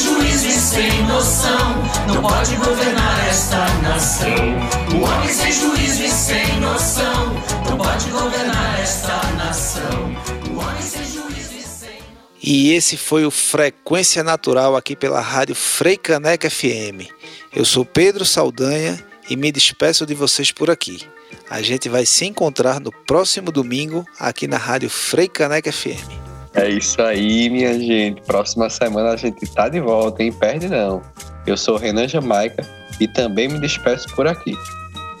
Juízo 0.00 0.46
e 0.48 0.52
sem 0.52 1.02
noção 1.06 1.82
não 2.08 2.22
pode 2.22 2.56
governar 2.56 3.28
esta 3.28 3.64
nação. 3.82 4.34
Um 4.94 5.04
homem 5.04 5.28
sem 5.28 5.52
juízo 5.52 6.02
e 6.02 6.10
sem 6.10 6.60
noção 6.60 7.34
não 7.68 7.76
pode 7.76 8.10
governar 8.10 8.80
esta 8.80 9.22
nação. 9.36 10.10
E 12.42 12.72
esse 12.72 12.96
foi 12.96 13.26
o 13.26 13.30
Frequência 13.30 14.24
Natural 14.24 14.74
aqui 14.74 14.96
pela 14.96 15.20
rádio 15.20 15.54
Freicaneca 15.54 16.50
FM. 16.50 17.06
Eu 17.54 17.64
sou 17.64 17.84
Pedro 17.84 18.24
Saldanha 18.24 18.98
e 19.28 19.36
me 19.36 19.52
despeço 19.52 20.06
de 20.06 20.14
vocês 20.14 20.50
por 20.50 20.70
aqui. 20.70 21.06
A 21.48 21.60
gente 21.60 21.88
vai 21.88 22.06
se 22.06 22.24
encontrar 22.24 22.80
no 22.80 22.90
próximo 22.90 23.52
domingo 23.52 24.06
aqui 24.18 24.48
na 24.48 24.56
rádio 24.56 24.88
Freicaneca 24.88 25.70
FM. 25.70 26.19
É 26.54 26.68
isso 26.68 27.00
aí, 27.00 27.48
minha 27.48 27.78
gente. 27.78 28.22
Próxima 28.22 28.68
semana 28.68 29.10
a 29.10 29.16
gente 29.16 29.46
tá 29.54 29.68
de 29.68 29.80
volta, 29.80 30.22
hein? 30.22 30.32
Perde 30.32 30.68
não. 30.68 31.00
Eu 31.46 31.56
sou 31.56 31.76
Renan 31.76 32.08
Jamaica 32.08 32.66
e 33.00 33.06
também 33.06 33.48
me 33.48 33.60
despeço 33.60 34.08
por 34.14 34.26
aqui. 34.26 34.54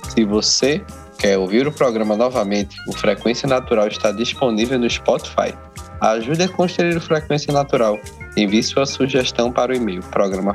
Se 0.08 0.24
você 0.24 0.82
quer 1.18 1.38
ouvir 1.38 1.66
o 1.66 1.72
programa 1.72 2.16
novamente, 2.16 2.76
o 2.88 2.92
Frequência 2.92 3.48
Natural 3.48 3.86
está 3.86 4.10
disponível 4.10 4.78
no 4.78 4.90
Spotify. 4.90 5.54
Ajude 6.00 6.42
a 6.42 6.48
construir 6.48 6.96
o 6.96 7.00
Frequência 7.00 7.52
Natural. 7.52 7.98
Envie 8.36 8.62
sua 8.62 8.86
sugestão 8.86 9.52
para 9.52 9.72
o 9.72 9.74
e-mail 9.74 10.02
programa 10.10 10.52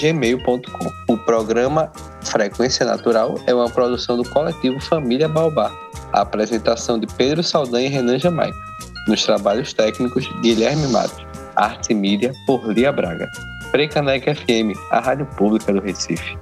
gmail.com. 0.00 0.92
O 1.12 1.16
programa 1.18 1.90
Frequência 2.22 2.84
Natural 2.86 3.34
é 3.46 3.54
uma 3.54 3.70
produção 3.70 4.16
do 4.16 4.28
coletivo 4.28 4.78
Família 4.80 5.28
Baobá. 5.28 5.72
A 6.12 6.20
apresentação 6.20 6.98
de 6.98 7.06
Pedro 7.06 7.42
Saldanha 7.42 7.88
e 7.88 7.90
Renan 7.90 8.18
Jamaica. 8.18 8.73
Nos 9.06 9.24
trabalhos 9.24 9.72
técnicos, 9.72 10.26
Guilherme 10.40 10.88
Matos. 10.88 11.24
Arte 11.56 11.92
e 11.92 11.94
mídia, 11.94 12.32
por 12.46 12.66
Lia 12.72 12.90
Braga. 12.90 13.30
Frecanec 13.70 14.24
FM, 14.34 14.76
a 14.90 15.00
rádio 15.00 15.26
pública 15.36 15.72
do 15.72 15.80
Recife. 15.80 16.36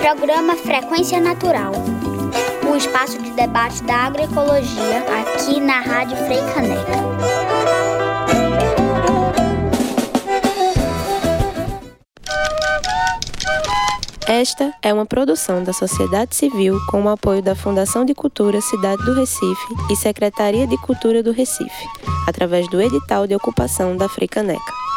Programa 0.00 0.54
Frequência 0.56 1.20
Natural. 1.20 1.72
O 2.70 2.76
espaço 2.76 3.20
de 3.22 3.30
debate 3.30 3.82
da 3.84 4.06
agroecologia 4.06 5.04
aqui 5.20 5.60
na 5.60 5.80
Rádio 5.80 6.16
Freicaneca. 6.18 7.39
Esta 14.30 14.72
é 14.80 14.94
uma 14.94 15.04
produção 15.04 15.64
da 15.64 15.72
sociedade 15.72 16.36
civil 16.36 16.78
com 16.88 17.02
o 17.02 17.08
apoio 17.08 17.42
da 17.42 17.56
Fundação 17.56 18.04
de 18.04 18.14
Cultura 18.14 18.60
Cidade 18.60 19.04
do 19.04 19.12
Recife 19.12 19.74
e 19.90 19.96
Secretaria 19.96 20.68
de 20.68 20.78
Cultura 20.78 21.20
do 21.20 21.32
Recife, 21.32 21.84
através 22.28 22.70
do 22.70 22.80
edital 22.80 23.26
de 23.26 23.34
ocupação 23.34 23.96
da 23.96 24.08
Fricaneca. 24.08 24.89